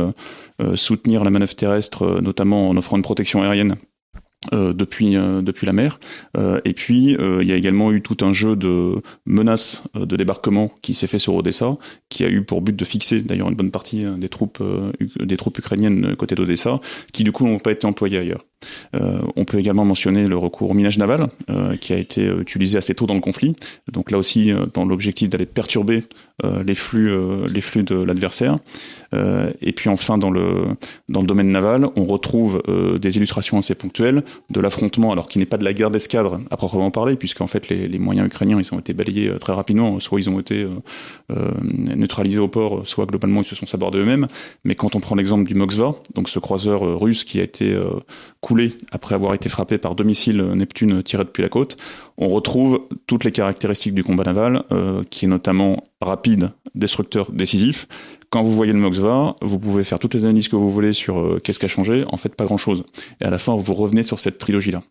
[0.75, 3.75] soutenir la manœuvre terrestre, notamment en offrant une protection aérienne
[4.53, 5.99] euh, depuis euh, depuis la mer.
[6.35, 8.95] Euh, et puis il y a également eu tout un jeu de
[9.27, 11.77] menaces de débarquement qui s'est fait sur Odessa,
[12.09, 14.63] qui a eu pour but de fixer d'ailleurs une bonne partie des troupes
[15.19, 16.79] des troupes ukrainiennes côté d'Odessa,
[17.13, 18.43] qui du coup n'ont pas été employées ailleurs.
[18.93, 21.27] On peut également mentionner le recours au minage naval,
[21.79, 23.55] qui a été utilisé assez tôt dans le conflit.
[23.91, 26.03] Donc là aussi, dans l'objectif d'aller perturber
[26.43, 27.11] les flux
[27.47, 28.57] les flux de l'adversaire.
[29.13, 30.65] et puis enfin dans le
[31.09, 32.61] dans le domaine naval, on retrouve
[32.99, 36.57] des illustrations assez ponctuelles de l'affrontement, alors qui n'est pas de la guerre d'escadre à
[36.57, 40.19] proprement parler, puisqu'en fait les, moyens ukrainiens ils ont été balayés euh, très rapidement, soit
[40.19, 40.69] ils ont été euh,
[41.31, 44.27] euh, neutralisés au port, soit globalement ils se sont sabordés eux-mêmes.
[44.63, 47.77] Mais quand on prend l'exemple du Moskva, donc ce croiseur russe qui a été
[48.91, 51.77] après avoir été frappé par deux missiles Neptune tirés depuis la côte,
[52.17, 54.63] on retrouve toutes les caractéristiques du combat naval,
[55.09, 57.87] qui est notamment rapide, destructeur, décisif,
[58.31, 61.19] quand vous voyez le Moxva, vous pouvez faire toutes les analyses que vous voulez sur
[61.19, 62.05] euh, qu'est-ce qui a changé.
[62.07, 62.85] En fait, pas grand-chose.
[63.19, 64.83] Et à la fin, vous revenez sur cette trilogie-là.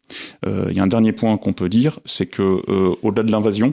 [0.47, 3.33] Euh, il y a un dernier point qu'on peut dire, c'est que euh, au-delà de
[3.33, 3.73] l'invasion,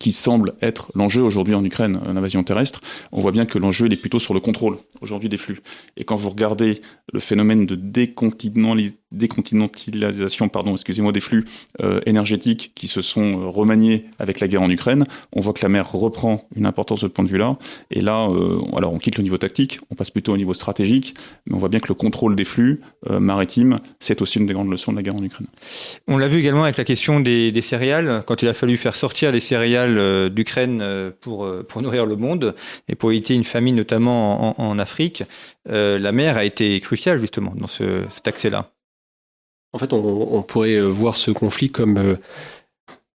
[0.00, 2.80] qui semble être l'enjeu aujourd'hui en Ukraine, l'invasion terrestre,
[3.12, 5.60] on voit bien que l'enjeu est plutôt sur le contrôle aujourd'hui des flux.
[5.96, 6.80] Et quand vous regardez
[7.12, 9.00] le phénomène de décontinentalisation,
[10.50, 11.44] pardon, excusez-moi, des flux
[11.82, 15.62] euh, énergétiques qui se sont euh, remaniés avec la guerre en Ukraine, on voit que
[15.62, 17.56] la mer reprend une importance de ce point de vue-là.
[17.90, 21.14] Et là, euh, alors on quitte le niveau tactique, on passe plutôt au niveau stratégique,
[21.46, 24.70] mais on voit bien que le contrôle des flux maritimes, c'est aussi une des grandes
[24.70, 25.46] leçons de la guerre en Ukraine.
[26.08, 29.32] On l'a vu également avec la question des, céréales, quand il a fallu faire sortir
[29.32, 32.54] les céréales d'Ukraine pour, pour nourrir le monde
[32.88, 35.22] et pour éviter une famine notamment en, Afrique.
[35.66, 38.70] la mer a été cruciale justement dans ce, cet accès-là.
[39.72, 42.16] En fait, on, pourrait euh, voir ce conflit comme, euh,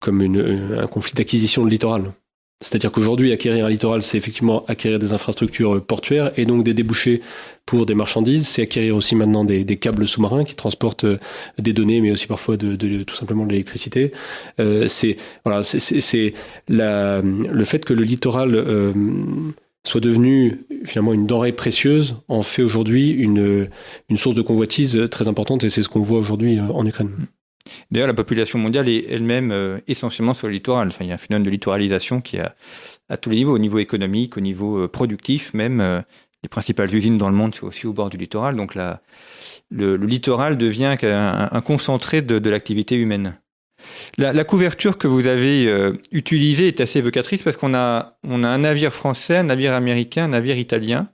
[0.01, 2.13] comme une, un conflit d'acquisition de littoral.
[2.61, 6.75] C'est-à-dire qu'aujourd'hui, acquérir un littoral, c'est effectivement acquérir des infrastructures euh, portuaires et donc des
[6.75, 7.23] débouchés
[7.67, 8.49] pour des marchandises.
[8.49, 11.07] C'est acquérir aussi maintenant des, câbles sous-marins qui transportent
[11.59, 14.11] des données, mais aussi parfois de, tout simplement de l'électricité.
[14.59, 16.35] Euh, c'est voilà, c'est
[16.69, 18.93] le fait que le littoral euh,
[19.85, 23.69] soit devenu finalement une denrée précieuse en fait aujourd'hui une,
[24.17, 27.11] source de convoitise très importante et c'est ce qu'on voit aujourd'hui euh, en Ukraine.
[27.91, 30.89] D'ailleurs, la population mondiale est elle-même euh, essentiellement sur le littoral.
[30.89, 32.55] Enfin, il y a un phénomène de littoralisation qui a
[33.11, 36.05] à tous les niveaux, au niveau économique, au niveau euh, productif, même
[36.43, 38.57] les principales usines dans le monde sont aussi au bord du littoral.
[38.57, 43.39] Donc le, littoral devient un, concentré de l'activité humaine.
[44.17, 48.49] La, couverture que vous avez euh, utilisée est assez évocatrice parce qu'on a, on a
[48.49, 51.09] un navire français, un navire américain, un navire italien.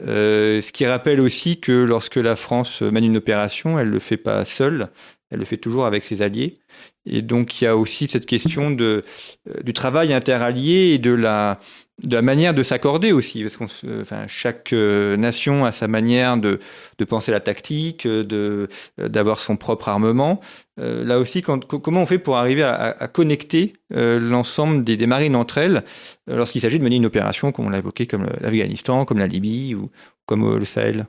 [0.00, 3.98] Euh, ce qui rappelle aussi que lorsque la France mène une opération, elle ne le
[3.98, 4.88] fait pas seule,
[5.30, 6.58] elle le fait toujours avec ses alliés.
[7.06, 9.04] Et donc il y a aussi cette question de,
[9.48, 11.58] euh, du travail interallié et de la,
[12.02, 13.66] de la manière de s'accorder aussi, parce qu'on,
[14.00, 16.58] enfin, chaque euh, nation a sa manière de,
[16.98, 20.40] de penser la tactique, de d'avoir son propre armement.
[20.80, 25.36] Euh, là aussi, comment on fait pour arriver à, connecter euh, l'ensemble des, des, marines
[25.36, 25.84] entre elles
[26.26, 29.74] lorsqu'il s'agit de mener une opération, comme on l'a évoqué, comme l'Afghanistan, comme la Libye
[29.74, 29.90] ou
[30.26, 31.06] comme le Sahel?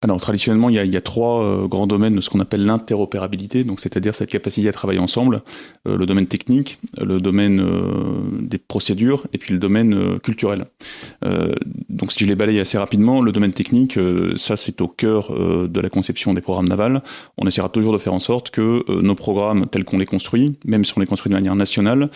[0.00, 2.38] Alors traditionnellement, il y a, il y a trois euh, grands domaines de ce qu'on
[2.38, 5.42] appelle l'interopérabilité, donc c'est-à-dire cette capacité à travailler ensemble,
[5.88, 10.66] euh, le domaine technique, le domaine euh, des procédures et puis le domaine culturel.
[11.88, 13.98] donc si je les balaye assez rapidement, le domaine technique,
[14.36, 15.32] ça c'est au cœur
[15.68, 17.02] de la conception des programmes navals.
[17.36, 20.84] On essaiera toujours de faire en sorte que nos programmes tels qu'on les construit, même
[20.84, 22.10] si on les construit de manière nationale,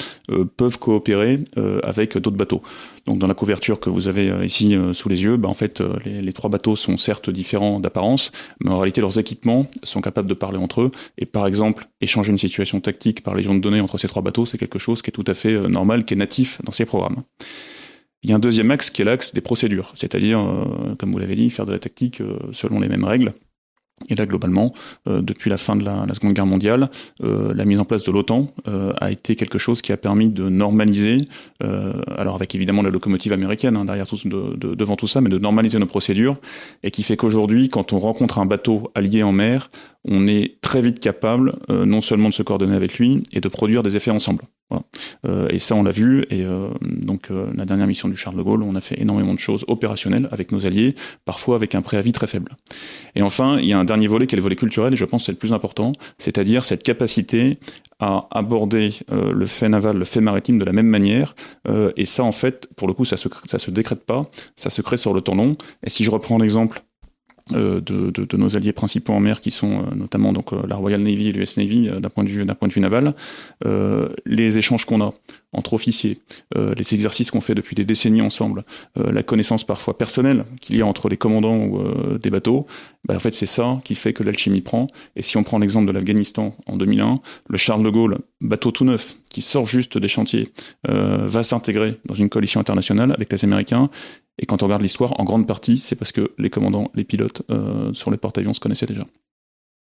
[0.56, 1.40] peuvent coopérer
[1.82, 2.62] avec d'autres bateaux.
[3.06, 5.54] Donc dans la couverture que vous avez euh, ici euh, sous les yeux, bah, en
[5.54, 9.66] fait euh, les, les, trois bateaux sont certes différents d'apparence, mais en réalité leurs équipements
[9.82, 10.90] sont capables de parler entre eux.
[11.18, 14.46] Et par exemple, échanger une situation tactique par légion de données entre ces trois bateaux,
[14.46, 17.22] c'est quelque chose qui est tout à fait normal, qui est natif dans ces programmes.
[18.22, 20.38] Il y a un deuxième axe qui est l'axe des procédures, c'est-à-dire,
[20.96, 23.32] comme vous l'avez dit, faire de la tactique selon les mêmes règles.
[24.08, 24.72] Et là, globalement,
[25.08, 26.90] euh, depuis la fin de la, Seconde Guerre mondiale,
[27.22, 30.28] euh, la mise en place de l'OTAN euh, a été quelque chose qui a permis
[30.28, 31.26] de normaliser,
[32.16, 35.30] alors avec évidemment la locomotive américaine hein, derrière tout, de, de, devant tout ça, mais
[35.30, 36.36] de normaliser nos procédures,
[36.82, 39.70] et qui fait qu'aujourd'hui, quand on rencontre un bateau allié en mer,
[40.04, 43.48] on est très vite capable euh, non seulement de se coordonner avec lui et de
[43.48, 44.44] produire des effets ensemble.
[44.68, 44.84] Voilà.
[45.26, 46.24] Euh, et ça, on l'a vu.
[46.30, 49.38] Et euh, donc, la dernière mission du Charles de Gaulle, on a fait énormément de
[49.38, 52.56] choses opérationnelles avec nos alliés, parfois avec un préavis très faible.
[53.14, 55.04] Et enfin, il y a un dernier volet qui est le volet culturel, et je
[55.04, 57.58] pense que c'est le plus important, c'est-à-dire cette capacité
[58.00, 61.36] à aborder le fait naval, le fait maritime de la même manière.
[61.96, 64.82] et ça, en fait, pour le coup, ça se, ça se décrète pas, ça se
[64.82, 65.56] crée sur le temps long.
[65.84, 66.91] Et si je reprends l'exemple euh,
[67.50, 70.76] de, de, de, nos alliés principaux en mer, qui sont euh, notamment donc euh, la
[70.76, 73.14] Royal Navy et l'US Navy d'un point de vue point de vue naval,
[74.26, 75.12] les échanges qu'on a
[75.52, 76.18] entre officiers,
[76.54, 78.64] les exercices qu'on fait depuis des décennies ensemble,
[78.96, 82.66] la connaissance parfois personnelle qu'il y a entre les commandants ou, des bateaux,
[83.04, 84.86] bah, en fait c'est ça qui fait que l'alchimie prend.
[85.16, 88.84] Et si on prend l'exemple de l'Afghanistan en 2001, le Charles de Gaulle, bateau tout
[88.84, 90.48] neuf, qui sort juste des chantiers,
[90.84, 93.90] va s'intégrer dans une coalition internationale avec les Américains
[94.38, 97.42] et quand on regarde l'histoire, en grande partie, c'est parce que les commandants, les pilotes
[97.50, 99.06] euh, sur les porte-avions se connaissaient déjà.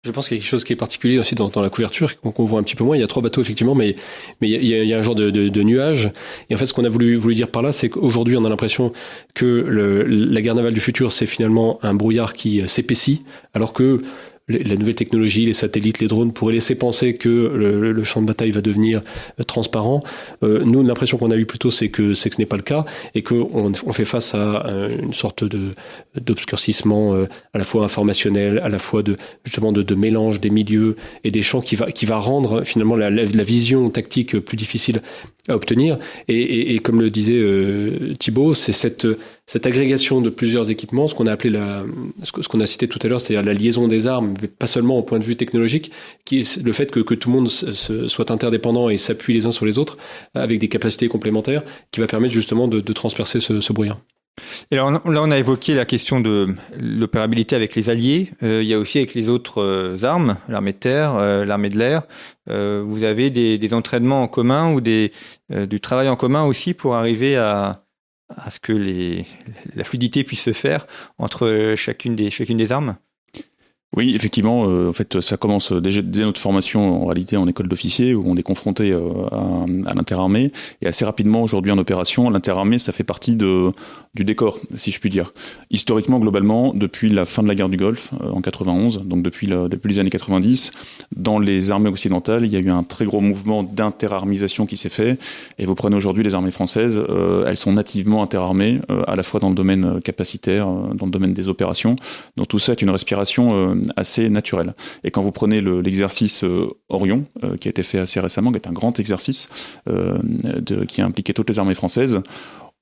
[0.05, 2.43] Je pense qu'il y a quelque chose qui est particulier aussi dans, la couverture, qu'on
[2.43, 2.97] voit un petit peu moins.
[2.97, 3.95] Il y a trois bateaux effectivement, mais
[4.41, 6.11] il y a, un genre de, nuage.
[6.49, 8.91] Et en fait, ce qu'on a voulu, dire par là, c'est qu'aujourd'hui, on a l'impression
[9.33, 14.01] que la guerre navale du futur, c'est finalement un brouillard qui s'épaissit, alors que
[14.49, 18.51] la nouvelle technologie, les satellites, les drones pourraient laisser penser que le, champ de bataille
[18.51, 19.01] va devenir
[19.39, 20.01] euh, transparent.
[20.43, 22.63] Euh, nous, l'impression qu'on a eu plutôt, c'est que c'est que ce n'est pas le
[22.63, 22.83] cas
[23.15, 24.65] et qu'on on fait face à
[25.01, 25.69] une sorte de
[26.19, 30.49] d'obscurcissement euh, à la fois informationnel, à la fois de justement de, de, mélange des
[30.49, 34.37] milieux et des champs qui va qui va rendre finalement la, la, la vision tactique
[34.39, 35.01] plus difficile
[35.47, 35.97] à obtenir.
[36.27, 39.07] Et, et, et comme le disait euh, Thibault, c'est cette
[39.45, 41.59] cette agrégation de plusieurs équipements, ce qu'on a appelé
[42.23, 44.97] ce qu'on a cité tout à l'heure, c'est-à-dire la liaison des armes, mais pas seulement
[44.97, 45.91] au point de vue technologique,
[46.25, 49.65] qui est le fait que, tout le monde soit interdépendant et s'appuie les uns sur
[49.65, 49.97] les autres
[50.33, 53.99] avec des capacités complémentaires, qui va permettre justement de, transpercer ce, ce brouillard.
[54.71, 58.31] alors là, on a évoqué la question de l'opérabilité avec les alliés.
[58.43, 61.69] Euh, il y a aussi avec les autres euh, armes, l'armée de terre, euh, l'armée
[61.69, 62.03] de l'air.
[62.47, 67.82] vous avez des, entraînements en commun ou du travail en commun aussi pour arriver à,
[68.37, 69.23] à ce que
[69.75, 72.95] la fluidité puisse se faire entre chacune des, armes?
[73.95, 77.67] Oui, effectivement, euh, en fait, ça commence dès, dès, notre formation en réalité en école
[77.67, 79.27] d'officier où on est confronté euh,
[79.85, 80.51] à l'interarmée.
[80.81, 83.71] Et assez rapidement aujourd'hui en opération, l'interarmée ça fait partie de
[84.15, 85.33] du décor, si je puis dire.
[85.71, 89.47] Historiquement, globalement, depuis la fin de la guerre du Golfe euh, en 91, donc depuis,
[89.47, 90.71] depuis les années 90,
[91.15, 94.89] dans les armées occidentales, il y a eu un très gros mouvement d'interarmisation qui s'est
[94.89, 95.17] fait.
[95.57, 97.01] Et vous prenez aujourd'hui les armées françaises,
[97.47, 101.47] elles sont nativement interarmées, à la fois dans le domaine capacitaire, dans le domaine des
[101.47, 101.95] opérations.
[102.37, 104.73] Donc tout ça est une respiration assez naturel.
[105.03, 108.57] Et quand vous prenez l'exercice euh, Orion, euh, qui a été fait assez récemment, qui
[108.57, 109.49] est un grand exercice
[109.87, 112.21] euh, de, qui a impliqué toutes les armées françaises,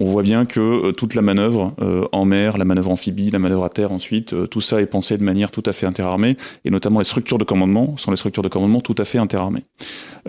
[0.01, 1.73] on voit bien que toute la manœuvre
[2.11, 5.23] en mer, la manœuvre amphibie, la manœuvre à terre ensuite, tout ça est pensé de
[5.23, 8.49] manière tout à fait interarmée, et notamment les structures de commandement sont les structures de
[8.49, 9.63] commandement tout à fait interarmées.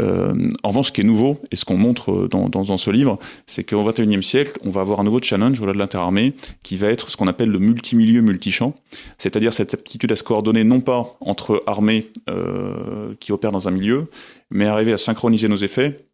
[0.00, 3.64] Euh, en revanche, ce qui est nouveau, et ce qu'on montre dans, ce livre, c'est
[3.64, 7.11] qu'au XXIe siècle, on va avoir un nouveau challenge au-delà de l'interarmée, qui va être
[7.11, 8.74] ce qu'on appelle le multimilieu multichamp,
[9.18, 13.72] c'est-à-dire cette aptitude à se coordonner non pas entre armées euh, qui opèrent dans un
[13.72, 14.06] milieu,
[14.50, 16.04] mais arriver à synchroniser nos effets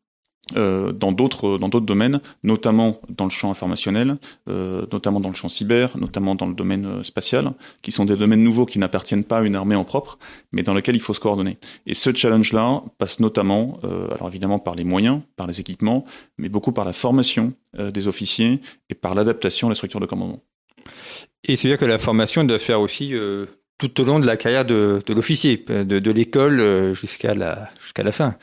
[0.56, 4.16] euh, dans d'autres dans d'autres domaines, notamment dans le champ informationnel,
[4.48, 8.16] euh, notamment dans le champ cyber, notamment dans le domaine euh, spatial, qui sont des
[8.16, 10.18] domaines nouveaux qui n'appartiennent pas à une armée en propre,
[10.52, 11.58] mais dans lesquels il faut se coordonner.
[11.86, 13.78] Et ce challenge-là passe notamment,
[14.12, 16.04] alors évidemment par les moyens, par les équipements,
[16.38, 20.42] mais beaucoup par la formation des officiers et par l'adaptation à la structure de commandement.
[21.44, 23.14] Et c'est dire que la formation doit se faire aussi
[23.78, 28.02] tout au long de la carrière de, de l'officier, de, de l'école jusqu'à la jusqu'à
[28.02, 28.36] la fin.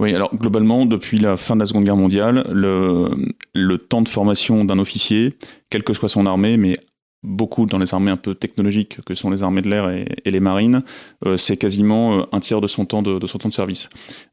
[0.00, 4.64] Oui, alors globalement, depuis la fin de la Seconde Guerre mondiale, le, temps de formation
[4.64, 5.36] d'un officier,
[5.68, 6.78] quelle que soit son armée, mais
[7.22, 10.40] beaucoup dans les armées un peu technologiques que sont les armées de l'air et, les
[10.40, 10.82] marines,
[11.26, 13.88] euh, c'est quasiment euh, un tiers de son temps de, son temps de service.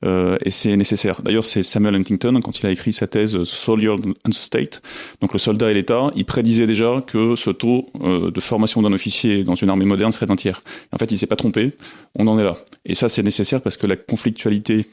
[0.05, 1.21] Euh, et c'est nécessaire.
[1.21, 4.81] D'ailleurs, c'est Samuel Huntington quand il a écrit sa thèse Soldier and State,
[5.21, 9.43] donc le soldat et l'État, il prédisait déjà que ce taux de formation d'un officier
[9.43, 10.61] dans une armée moderne serait d'un tiers.
[10.91, 11.73] En fait, il s'est pas trompé.
[12.15, 12.57] On en est là.
[12.85, 14.85] Et ça, c'est nécessaire parce que la conflictualité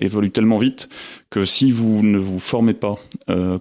[0.00, 0.88] évolue tellement vite
[1.30, 2.96] que si vous ne vous formez pas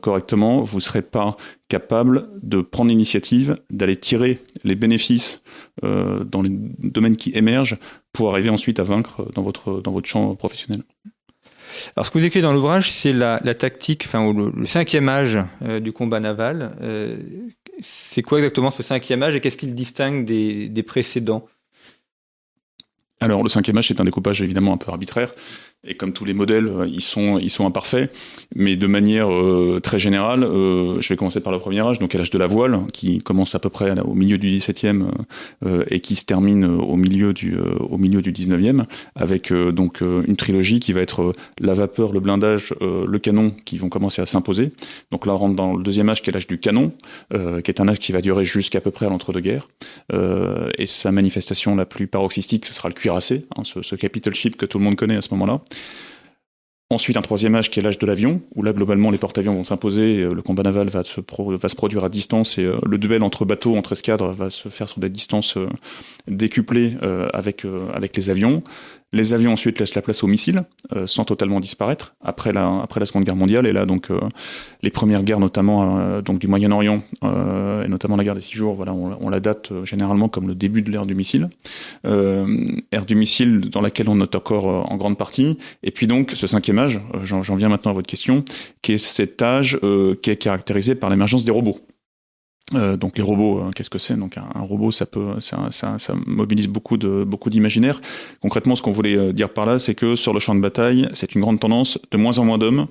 [0.02, 1.38] correctement, vous serez pas
[1.71, 5.41] capable de prendre l'initiative, d'aller tirer les bénéfices
[5.86, 7.77] euh, dans les domaines qui émergent
[8.12, 10.84] pour arriver ensuite à vaincre dans votre, dans votre champ professionnel.
[11.95, 15.79] Alors, ce que vous écrivez dans l'ouvrage, c'est la, tactique, enfin, le, cinquième âge euh,
[15.79, 16.75] du combat naval.
[16.81, 17.15] Euh,
[17.79, 21.47] c'est quoi exactement ce cinquième âge et qu'est-ce qu'il distingue des, des précédents?
[23.21, 25.31] Alors, le cinquième âge, c'est un découpage évidemment un peu arbitraire.
[25.88, 28.12] Et comme tous les modèles, euh, ils sont, ils sont imparfaits,
[28.56, 32.13] mais de manière euh, très générale, euh, je vais commencer par le premier âge, donc
[32.13, 35.10] l'âge de la voile, qui commence à peu près au milieu du 17e
[35.89, 40.80] et qui se termine au milieu du, au milieu du 19e, avec donc une trilogie
[40.80, 44.72] qui va être la vapeur, le blindage, le canon, qui vont commencer à s'imposer.
[45.12, 46.91] Donc là, on rentre dans le deuxième âge, qui est l'âge du canon,
[47.32, 49.67] qui est un âge qui va durer jusqu'à peu près à l'entre-deux-guerres.
[50.13, 54.58] et sa manifestation la plus paroxystique, ce sera le cuirassé, hein, ce, ce capital ship
[54.58, 55.62] que tout le monde connaît à ce moment-là.
[56.91, 59.63] Ensuite, un troisième âge qui est l'âge de l'avion, où là, globalement, les porte-avions vont
[59.63, 63.45] s'imposer, euh, le combat naval va se, produire à distance et euh, le duel entre
[63.45, 65.69] bateaux, entre escadres, va se faire sur des distances euh,
[66.27, 66.97] décuplées
[67.34, 67.63] avec
[68.17, 68.62] les avions.
[69.13, 70.63] Les avions ensuite laissent la place aux missiles,
[70.95, 73.67] euh, sans totalement disparaître après la après la Seconde Guerre mondiale.
[73.67, 74.19] Et là donc euh,
[74.84, 78.74] les premières guerres, notamment euh, donc du Moyen-Orient et notamment la guerre des Six Jours,
[78.74, 81.50] voilà, on, la date généralement comme le début de l'ère du missile,
[82.04, 85.58] ère du missile dans laquelle on note encore en grande partie.
[85.84, 88.43] Et puis donc ce cinquième âge, j'en viens maintenant à votre question,
[88.82, 89.80] qui est cet âge
[90.21, 91.80] qui est caractérisé par l'émergence des robots.
[92.73, 94.15] Euh, donc les robots, hein, qu'est-ce que c'est?
[94.15, 95.69] Donc un, robot, ça peut, ça,
[96.25, 98.01] mobilise beaucoup de beaucoup d'imaginaire.
[98.41, 101.10] Concrètement, ce qu'on voulait euh, dire par là, c'est que sur le champ de bataille,
[101.13, 102.88] c'est une grande tendance de moins en moins d'hommes,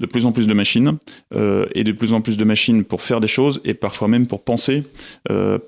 [0.00, 0.98] de plus en plus de machines
[1.34, 4.26] euh, et de plus en plus de machines pour faire des choses et parfois même
[4.26, 4.82] pour penser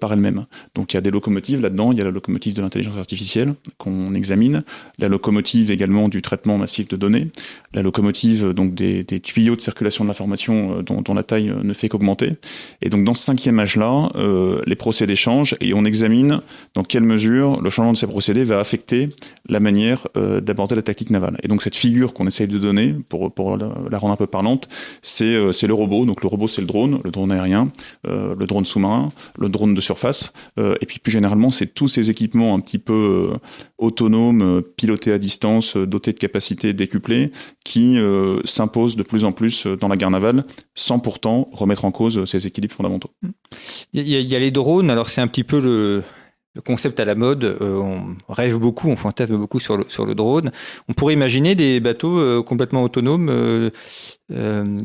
[0.01, 0.47] par elles-mêmes.
[0.74, 3.55] Donc il y a des locomotives là-dedans, il y a la locomotive de l'intelligence artificielle
[3.78, 4.64] qu'on examine,
[4.99, 7.28] la locomotive également du traitement massif de données,
[7.77, 11.89] la locomotive donc des, tuyaux de circulation de l'information euh, dont, la taille ne fait
[11.89, 12.33] qu'augmenter.
[12.83, 16.41] Et donc dans ce cinquième âge-là, euh, les procédés changent et on examine
[16.74, 19.11] dans quelle mesure le changement de ces procédés va affecter
[19.49, 21.37] la manière euh, d'aborder la tactique navale.
[21.43, 24.68] Et donc cette figure qu'on essaye de donner pour, pour la rendre un peu parlante,
[25.03, 26.07] c'est le robot.
[26.07, 27.70] Donc le robot, c'est le drone, le drone aérien,
[28.05, 30.33] le drone sous-marin, le drone de surface.
[30.59, 33.33] et puis plus généralement, c'est tous ces équipements un petit peu
[33.79, 37.31] autonomes, pilotés à distance, dotés de capacités décuplées,
[37.67, 37.99] qui
[38.45, 40.45] s'imposent de plus en plus dans la guerre navale,
[40.75, 43.11] sans pourtant remettre en cause ces équilibres fondamentaux.
[43.93, 46.05] Il y, a les drones, alors c'est un petit peu le,
[46.64, 47.45] concept à la mode.
[47.45, 50.53] Euh, on rêve beaucoup, on fantasme beaucoup sur le, sur le drone.
[50.89, 54.81] On pourrait imaginer des bateaux euh, complètement autonomes, euh,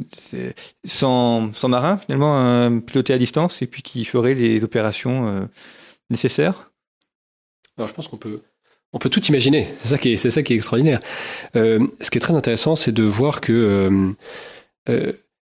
[0.84, 5.48] sans, sans marin finalement, pilotés à distance et puis qui feraient les opérations
[6.10, 6.72] nécessaires.
[7.78, 8.42] Alors je pense qu'on peut
[8.94, 9.68] on peut tout imaginer.
[9.82, 10.10] C'est ça qui
[10.54, 11.00] est, extraordinaire.
[11.54, 14.14] ce qui est très intéressant, c'est de voir que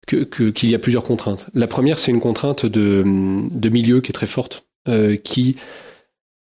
[0.07, 1.47] qu'il y a plusieurs contraintes.
[1.53, 5.55] La première, c'est une contrainte de, de, milieu qui est très forte, euh, qui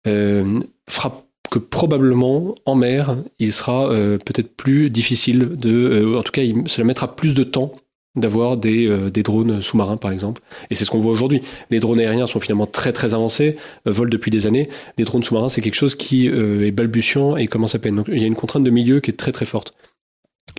[0.07, 6.23] euh, fera que probablement en mer, il sera euh, peut-être plus difficile de, euh, en
[6.23, 7.73] tout cas, il, cela mettra plus de temps
[8.15, 10.41] d'avoir des, euh, des drones sous-marins par exemple.
[10.69, 11.41] Et c'est ce qu'on voit aujourd'hui.
[11.69, 13.55] Les drones aériens sont finalement très très avancés,
[13.85, 14.69] volent depuis des années.
[14.97, 17.95] Les drones sous-marins, c'est quelque chose qui est balbutiant et commence à peine.
[17.95, 19.73] Donc il y a une contrainte de milieu qui est très très forte.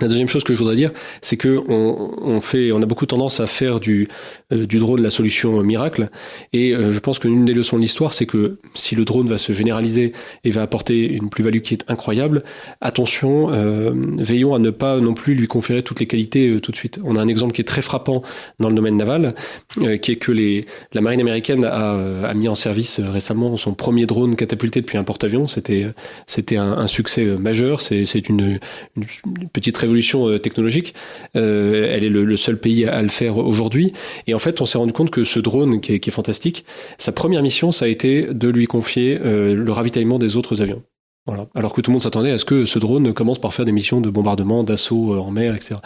[0.01, 0.91] La deuxième chose que je voudrais dire,
[1.23, 4.09] c'est que on, on, fait, on a beaucoup tendance à faire du,
[4.53, 6.11] euh, du drone la solution miracle.
[6.53, 9.39] Et euh, je pense qu'une des leçons de l'histoire, c'est que si le drone va
[9.39, 10.13] se généraliser
[10.43, 12.43] et va apporter une plus-value qui est incroyable,
[12.81, 16.77] attention, euh, veillons à ne pas non plus lui conférer toutes les qualités tout de
[16.77, 16.99] suite.
[17.05, 18.23] On a un exemple qui est très frappant
[18.59, 19.35] dans le domaine naval,
[20.03, 24.07] qui est que les, la marine américaine a, a mis en service récemment son premier
[24.07, 25.47] drone catapulté depuis un porte-avions.
[25.47, 25.87] C'était,
[26.27, 27.81] c'était un, succès majeur.
[27.81, 28.59] C'est, c'est une,
[28.97, 30.95] une petite révolution euh, technologique.
[31.37, 33.93] Euh, elle est le, seul pays à, le faire aujourd'hui.
[34.27, 36.65] Et en fait, on s'est rendu compte que ce drone, qui est, fantastique,
[36.99, 40.83] sa première mission, ça a été de lui confier euh, le ravitaillement des autres avions.
[41.27, 41.47] Voilà.
[41.55, 43.73] Alors que tout le monde s'attendait à ce que ce drone commence par faire des
[43.73, 45.77] missions de bombardement, d'assaut euh, en mer, etc.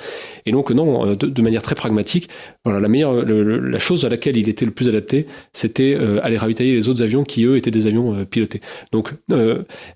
[0.46, 2.28] Et donc non, euh, de, manière très pragmatique,
[2.64, 6.38] voilà, la meilleure, la chose à laquelle il était le plus adapté, c'était euh, aller
[6.38, 8.60] ravitailler les autres avions qui eux étaient des avions pilotés.
[8.90, 9.14] Donc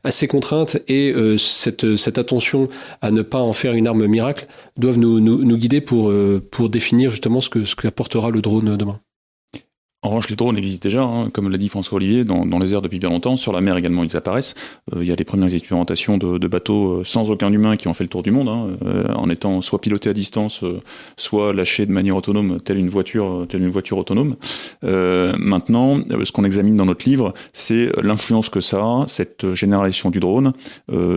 [0.09, 2.68] ces contraintes et cette, attention
[3.01, 6.12] à ne pas en faire une arme miracle doivent nous guider pour,
[6.51, 9.01] pour définir justement ce que ce qu'apportera le drone demain.
[10.05, 12.74] En revanche, les drones existent déjà, hein, comme l'a dit François Olivier, dans, dans, les
[12.74, 13.36] airs depuis bien longtemps.
[13.36, 14.57] Sur la mer également, ils apparaissent.
[14.92, 17.86] Euh, il y a les premières expérimentations de, de, bateaux euh, sans aucun humain qui
[17.86, 20.64] ont fait le tour du monde, hein, euh, en étant soit pilotés à distance,
[21.16, 24.34] soit lâchés de manière autonome, telle une voiture, telle une voiture autonome.
[24.82, 30.18] maintenant, ce qu'on examine dans notre livre, c'est l'influence que ça a, cette généralisation du
[30.18, 30.53] drone,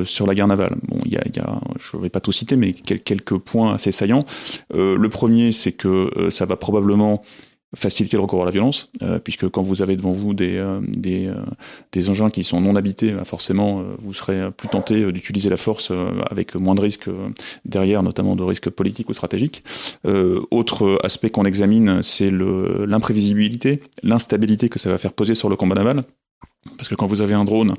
[0.03, 0.75] sur la guerre navale.
[0.87, 3.73] Bon, il y a, y a je ne vais pas tout citer, mais quelques points
[3.73, 4.25] assez saillants.
[4.73, 7.21] le premier, c'est que ça va probablement
[7.73, 10.81] faciliter le recours à la violence, euh, puisque quand vous avez devant vous des, euh,
[11.05, 15.91] euh, engins qui sont non habités, bah, forcément, vous serez plus tenté d'utiliser la force
[16.29, 17.09] avec moins de risques
[17.65, 19.63] derrière, notamment de risques politiques ou stratégiques.
[20.51, 25.75] autre aspect qu'on examine, c'est l'imprévisibilité, l'instabilité que ça va faire poser sur le combat
[25.75, 26.03] naval.
[26.77, 27.75] Parce que quand vous avez un drone,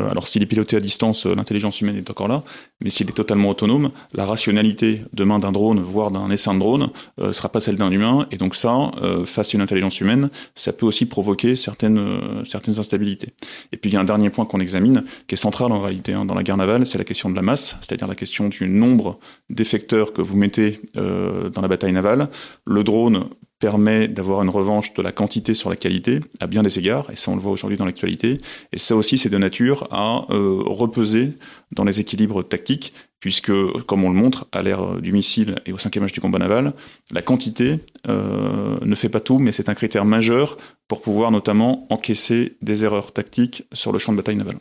[0.00, 2.42] euh, alors s'il est piloté à distance, euh, l'intelligence humaine est encore là,
[2.80, 6.90] mais s'il est totalement autonome, la rationalité demain d'un drone, voire d'un essaim de drone,
[7.18, 8.90] ne euh, sera pas celle d'un humain, et donc ça,
[9.24, 13.28] face à une intelligence humaine, ça peut aussi provoquer certaines, certaines instabilités.
[13.72, 16.12] Et puis il y a un dernier point qu'on examine, qui est central en réalité
[16.12, 18.68] hein, dans la guerre navale, c'est la question de la masse, c'est-à-dire la question du
[18.68, 19.18] nombre
[19.50, 22.28] d'effecteurs que vous mettez dans la bataille navale.
[22.64, 23.28] Le drone
[23.62, 27.16] permet d'avoir une revanche de la quantité sur la qualité à bien des égards, et
[27.16, 28.38] ça on le voit aujourd'hui dans l'actualité,
[28.72, 31.34] et ça aussi c'est de nature à euh, repeser
[31.70, 33.52] dans les équilibres tactiques, puisque
[33.86, 36.74] comme on le montre à l'ère du missile et au cinquième âge du combat naval,
[37.12, 40.56] la quantité euh, ne fait pas tout, mais c'est un critère majeur
[40.88, 44.56] pour pouvoir notamment encaisser des erreurs tactiques sur le champ de bataille naval.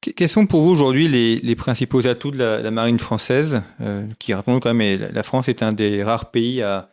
[0.00, 4.60] Quels sont pour vous aujourd'hui les, principaux atouts de la, marine française, euh, qui rappelons
[4.60, 6.90] quand même, la France est un des rares pays à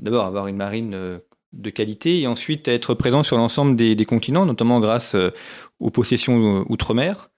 [0.00, 1.18] d'abord avoir une marine euh,
[1.52, 5.30] de qualité et ensuite être présent sur l'ensemble des, continents, notamment grâce euh,
[5.78, 7.30] aux possessions euh, outre-mer.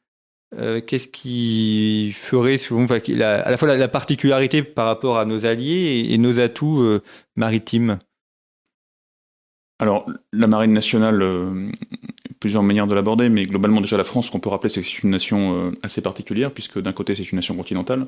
[0.86, 2.56] Qu'est-ce qui ferait,
[3.20, 7.00] à la fois la, particularité par rapport à nos alliés et, nos atouts
[7.34, 7.98] maritimes?
[9.80, 11.20] Alors, la marine nationale,
[12.40, 14.86] plusieurs manières de l'aborder, mais globalement déjà la France, ce qu'on peut rappeler, c'est que
[14.86, 18.06] c'est une nation euh, assez particulière, puisque d'un côté c'est une nation continentale,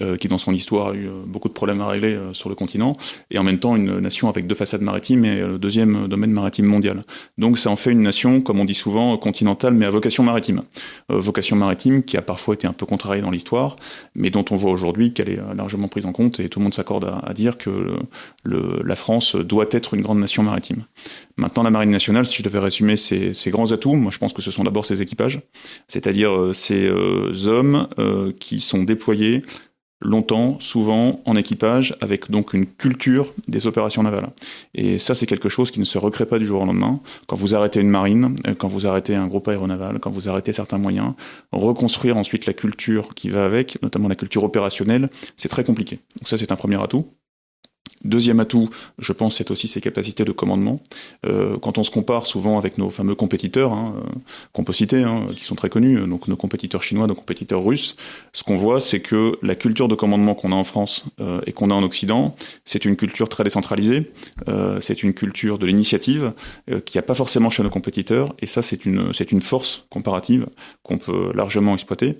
[0.00, 2.54] euh, qui dans son histoire a eu euh, beaucoup de problèmes à régler sur le
[2.54, 2.94] continent,
[3.30, 6.66] et en même temps une nation avec deux façades maritimes et le deuxième domaine maritime
[6.66, 7.04] mondial.
[7.38, 10.62] Donc ça en fait une nation, comme on dit souvent, continentale, mais à vocation maritime.
[11.08, 13.76] vocation maritime qui a parfois été un peu contrariée dans l'histoire,
[14.14, 16.74] mais dont on voit aujourd'hui qu'elle est largement prise en compte, et tout le monde
[16.74, 17.98] s'accorde à, dire que
[18.44, 20.84] le, la France doit être une grande nation maritime.
[21.40, 24.42] Maintenant, la marine nationale, si je devais résumer ses, grands atouts, moi je pense que
[24.42, 25.40] ce sont d'abord ses équipages,
[25.88, 29.40] c'est-à-dire euh, ces euh, hommes euh, qui sont déployés
[30.02, 34.28] longtemps, souvent en équipage, avec donc une culture des opérations navales.
[34.74, 37.00] Et ça, c'est quelque chose qui ne se recrée pas du jour au lendemain.
[37.26, 40.78] Quand vous arrêtez une marine, quand vous arrêtez un groupe aéronaval, quand vous arrêtez certains
[40.78, 41.14] moyens,
[41.52, 46.00] reconstruire ensuite la culture qui va avec, notamment la culture opérationnelle, c'est très compliqué.
[46.16, 47.06] Donc ça, c'est un premier atout.
[48.02, 50.80] Deuxième atout, je pense, c'est aussi ses capacités de commandement.
[51.26, 54.18] Euh, quand on se compare souvent avec nos fameux compétiteurs, hein, euh,
[54.54, 57.96] qu'on peut citer, hein, qui sont très connus, donc nos compétiteurs chinois, nos compétiteurs russes,
[58.32, 61.52] ce qu'on voit, c'est que la culture de commandement qu'on a en France euh, et
[61.52, 62.34] qu'on a en Occident,
[62.64, 64.10] c'est une culture très décentralisée,
[64.80, 66.32] c'est une culture de l'initiative
[66.84, 69.84] qui n'y a pas forcément chez nos compétiteurs, et ça, c'est une, c'est une force
[69.90, 70.46] comparative
[70.82, 72.16] qu'on peut largement exploiter.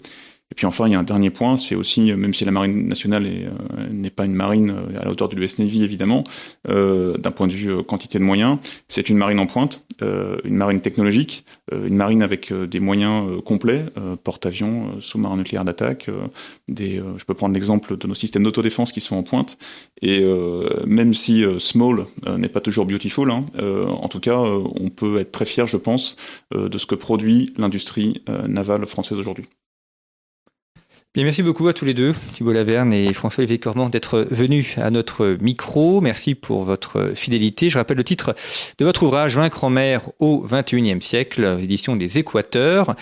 [0.52, 2.88] Et puis enfin, il y a un dernier point, c'est aussi, même si la marine
[2.88, 3.50] nationale euh,
[3.90, 6.24] n'est pas une marine euh, à la hauteur du US Navy évidemment,
[6.68, 9.86] euh, d'un point de vue quantité de moyens, c'est une marine en pointe,
[10.44, 13.84] une marine technologique, une marine avec des moyens complets,
[14.24, 16.08] porte-avions, sous-marins nucléaires d'attaque.
[16.68, 19.58] des, je peux prendre l'exemple de nos systèmes d'autodéfense qui sont en pointe.
[20.00, 20.24] Et
[20.86, 22.06] même si small
[22.38, 26.16] n'est pas toujours beautiful, hein, en tout cas, on peut être très fier, je pense,
[26.54, 29.44] de ce que produit l'industrie navale française aujourd'hui.
[31.12, 34.92] Bien, merci beaucoup à tous les deux, Thibault Laverne et François-Olivier Cormand, d'être venus à
[34.92, 36.00] notre micro.
[36.00, 37.68] Merci pour votre fidélité.
[37.68, 38.36] Je rappelle le titre
[38.78, 42.94] de votre ouvrage, Vaincre en mer au XXIe siècle, édition des Équateurs.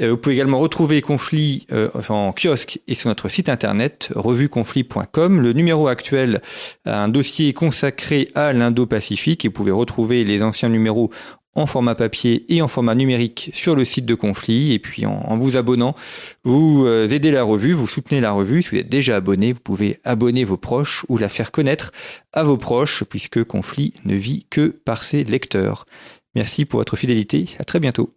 [0.00, 5.40] Euh, vous pouvez également retrouver Conflit euh, en kiosque et sur notre site internet revueconflit.com.
[5.40, 6.42] Le numéro actuel
[6.84, 11.12] a un dossier consacré à l'Indo-Pacifique et vous pouvez retrouver les anciens numéros
[11.56, 14.72] en format papier et en format numérique sur le site de Conflit.
[14.72, 15.96] Et puis en, vous abonnant,
[16.44, 18.62] vous euh, aidez la revue, vous soutenez la revue.
[18.62, 21.92] Si vous êtes déjà abonné, vous pouvez abonner vos proches ou la faire connaître
[22.32, 25.86] à vos proches, puisque Conflit ne vit que par ses lecteurs.
[26.34, 27.48] Merci pour votre fidélité.
[27.58, 28.14] À très bientôt.